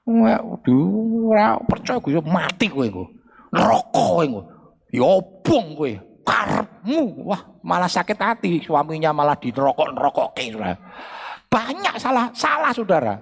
Waduh, 0.05 1.33
percaya 1.65 1.97
gue 1.97 2.21
mati 2.21 2.69
gue 2.69 2.87
gue. 2.93 3.09
Neraka 3.53 4.07
gue. 4.25 4.45
Yobong 4.93 5.67
gue. 5.77 5.93
Karepmu. 6.25 7.29
Wah, 7.29 7.43
malah 7.61 7.89
sakit 7.89 8.17
hati. 8.17 8.61
Suaminya 8.65 9.13
malah 9.13 9.37
di 9.37 9.53
nerokok-nerokok 9.53 10.29
saudara. 10.37 10.77
Banyak 11.49 11.95
salah 12.01 12.27
salah 12.33 12.73
saudara. 12.73 13.15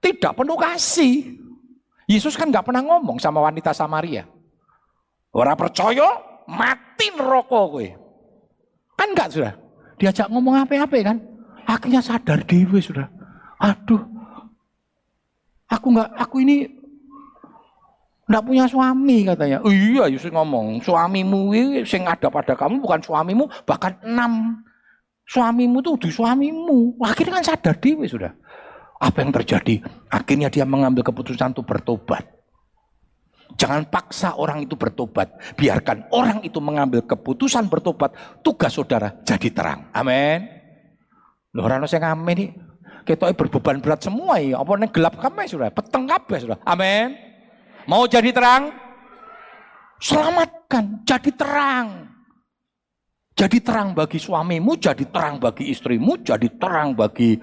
Tidak 0.00 0.32
penuh 0.36 0.56
kasih. 0.60 1.40
Yesus 2.04 2.36
kan 2.36 2.52
nggak 2.52 2.68
pernah 2.68 2.84
ngomong 2.84 3.16
sama 3.16 3.40
wanita 3.40 3.72
Samaria. 3.72 4.28
Orang 5.32 5.56
percaya 5.56 6.20
mati 6.44 7.08
neraka 7.16 7.60
gue. 7.72 7.88
Kan 8.94 9.16
enggak 9.16 9.32
sudah 9.32 9.63
diajak 9.98 10.28
ngomong 10.30 10.64
apa-apa 10.64 10.96
kan. 11.02 11.16
Akhirnya 11.64 12.04
sadar 12.04 12.44
dewi 12.44 12.82
sudah. 12.82 13.08
Aduh, 13.62 14.02
aku 15.70 15.86
nggak, 15.94 16.08
aku 16.20 16.44
ini 16.44 16.68
nggak 18.28 18.44
punya 18.44 18.64
suami 18.68 19.24
katanya. 19.24 19.58
Iya, 19.64 20.10
Yusuf 20.12 20.32
ngomong, 20.32 20.80
suamimu 20.84 21.54
yang 21.54 22.04
ada 22.04 22.28
pada 22.28 22.52
kamu 22.52 22.80
bukan 22.80 23.00
suamimu, 23.00 23.44
bahkan 23.64 23.96
enam 24.04 24.60
suamimu 25.28 25.80
tuh 25.80 25.96
di 25.96 26.10
suamimu. 26.12 27.00
Akhirnya 27.00 27.40
kan 27.40 27.44
sadar 27.54 27.76
dewi 27.80 28.04
sudah. 28.10 28.32
Apa 29.00 29.20
yang 29.20 29.32
terjadi? 29.32 29.84
Akhirnya 30.08 30.48
dia 30.48 30.64
mengambil 30.64 31.04
keputusan 31.04 31.52
untuk 31.52 31.68
bertobat. 31.68 32.33
Jangan 33.54 33.86
paksa 33.86 34.34
orang 34.34 34.66
itu 34.66 34.74
bertobat. 34.74 35.30
Biarkan 35.54 36.10
orang 36.10 36.42
itu 36.42 36.58
mengambil 36.58 37.06
keputusan 37.06 37.70
bertobat. 37.70 38.14
Tugas 38.42 38.74
saudara 38.74 39.14
jadi 39.22 39.48
terang. 39.50 39.90
Amin. 39.94 40.46
Loh 41.54 41.62
orang 41.64 41.86
saya 41.86 42.10
ngamen 42.10 42.34
nih. 42.34 42.50
Kita 43.04 43.30
berbeban 43.36 43.84
berat 43.84 44.00
semua 44.02 44.40
ya. 44.40 44.58
Apa 44.58 44.80
nih 44.80 44.90
gelap 44.90 45.14
kami 45.20 45.46
sudah. 45.46 45.70
Peteng 45.70 46.08
kabeh 46.08 46.38
sudah. 46.40 46.58
Amin. 46.66 47.14
Mau 47.86 48.08
jadi 48.10 48.32
terang? 48.34 48.72
Selamatkan. 50.02 51.04
Jadi 51.06 51.30
terang. 51.36 52.14
Jadi 53.34 53.58
terang 53.66 53.98
bagi 53.98 54.22
suamimu, 54.22 54.78
jadi 54.78 55.10
terang 55.10 55.42
bagi 55.42 55.74
istrimu, 55.74 56.22
jadi 56.22 56.46
terang 56.54 56.94
bagi 56.94 57.34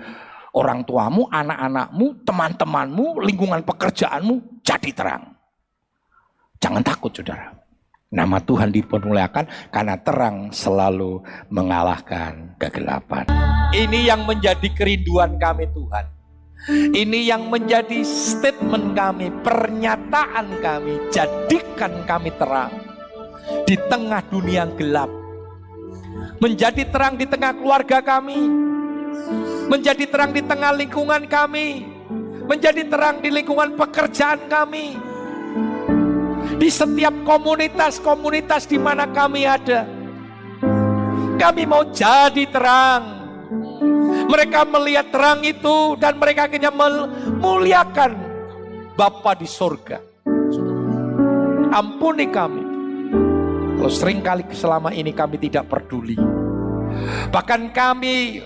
orang 0.55 0.87
tuamu, 0.87 1.27
anak-anakmu, 1.27 2.23
teman-temanmu, 2.23 3.19
lingkungan 3.19 3.59
pekerjaanmu, 3.67 4.63
jadi 4.63 4.91
terang. 4.95 5.30
Jangan 6.61 6.85
takut 6.85 7.09
saudara. 7.09 7.57
Nama 8.13 8.37
Tuhan 8.37 8.69
dipermuliakan 8.69 9.73
karena 9.73 9.97
terang 9.97 10.53
selalu 10.53 11.25
mengalahkan 11.49 12.53
kegelapan. 12.61 13.25
Ini 13.73 14.13
yang 14.13 14.29
menjadi 14.29 14.69
kerinduan 14.69 15.41
kami 15.41 15.65
Tuhan. 15.73 16.05
Ini 16.93 17.33
yang 17.33 17.49
menjadi 17.49 18.05
statement 18.05 18.93
kami, 18.93 19.33
pernyataan 19.41 20.61
kami, 20.61 21.01
jadikan 21.09 22.05
kami 22.05 22.29
terang 22.37 22.69
di 23.65 23.73
tengah 23.89 24.21
dunia 24.29 24.61
yang 24.61 24.71
gelap. 24.77 25.09
Menjadi 26.37 26.85
terang 26.93 27.17
di 27.17 27.25
tengah 27.25 27.57
keluarga 27.57 28.05
kami, 28.05 28.37
menjadi 29.65 30.05
terang 30.05 30.29
di 30.29 30.45
tengah 30.45 30.77
lingkungan 30.77 31.25
kami, 31.25 31.89
menjadi 32.45 32.85
terang 32.85 33.17
di 33.17 33.33
lingkungan 33.33 33.73
pekerjaan 33.73 34.45
kami, 34.45 34.99
di 36.61 36.69
setiap 36.69 37.25
komunitas-komunitas 37.25 38.69
di 38.69 38.77
mana 38.77 39.09
kami 39.09 39.49
ada. 39.49 39.81
Kami 41.41 41.65
mau 41.65 41.89
jadi 41.89 42.45
terang. 42.53 43.17
Mereka 44.29 44.69
melihat 44.69 45.09
terang 45.09 45.41
itu 45.41 45.97
dan 45.97 46.21
mereka 46.21 46.45
akhirnya 46.45 46.69
memuliakan 46.69 48.13
Bapa 48.93 49.33
di 49.33 49.49
surga. 49.49 49.97
Ampuni 51.73 52.29
kami. 52.29 52.63
Kalau 53.81 53.89
sering 53.89 54.21
kali 54.21 54.45
selama 54.53 54.93
ini 54.93 55.09
kami 55.17 55.41
tidak 55.41 55.65
peduli. 55.65 56.13
Bahkan 57.33 57.73
kami 57.73 58.37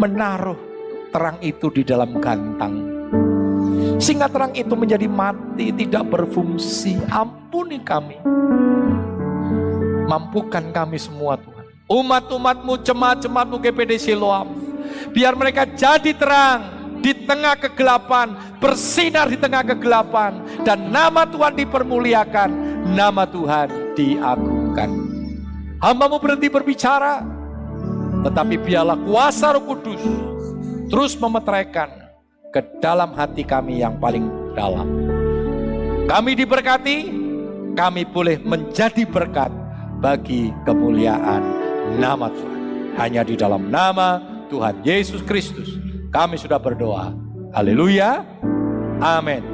menaruh 0.00 0.56
terang 1.12 1.36
itu 1.44 1.68
di 1.68 1.84
dalam 1.84 2.16
gantang 2.16 2.97
sehingga 3.98 4.30
terang 4.30 4.54
itu 4.54 4.72
menjadi 4.78 5.10
mati, 5.10 5.74
tidak 5.74 6.06
berfungsi. 6.06 7.02
Ampuni 7.10 7.82
kami. 7.82 8.18
Mampukan 10.06 10.70
kami 10.72 10.96
semua 10.96 11.36
Tuhan. 11.36 11.66
Umat-umatmu, 11.90 12.80
jemaat-jemaatmu 12.80 13.56
GPD 13.58 13.98
Siloam. 13.98 14.54
Biar 15.10 15.34
mereka 15.34 15.66
jadi 15.66 16.14
terang 16.14 16.94
di 17.02 17.12
tengah 17.12 17.58
kegelapan, 17.58 18.38
bersinar 18.62 19.28
di 19.28 19.36
tengah 19.36 19.66
kegelapan. 19.74 20.40
Dan 20.62 20.88
nama 20.88 21.28
Tuhan 21.28 21.58
dipermuliakan, 21.58 22.50
nama 22.94 23.26
Tuhan 23.28 23.98
diagungkan. 23.98 24.90
Hambamu 25.78 26.18
berhenti 26.18 26.48
berbicara, 26.50 27.22
tetapi 28.24 28.54
biarlah 28.58 28.98
kuasa 28.98 29.54
roh 29.54 29.62
kudus 29.62 30.02
terus 30.88 31.12
memeteraikan 31.20 32.07
ke 32.52 32.60
dalam 32.80 33.12
hati 33.14 33.44
kami 33.44 33.80
yang 33.84 33.96
paling 34.00 34.28
dalam. 34.56 34.88
Kami 36.08 36.32
diberkati, 36.32 36.98
kami 37.76 38.02
boleh 38.08 38.40
menjadi 38.40 39.04
berkat 39.04 39.52
bagi 40.00 40.50
kemuliaan 40.64 41.42
nama 42.00 42.32
Tuhan. 42.32 42.58
Hanya 42.98 43.22
di 43.22 43.38
dalam 43.38 43.70
nama 43.70 44.18
Tuhan 44.50 44.82
Yesus 44.82 45.22
Kristus 45.22 45.78
kami 46.08 46.40
sudah 46.40 46.58
berdoa. 46.58 47.12
Haleluya. 47.52 48.24
Amin. 48.98 49.44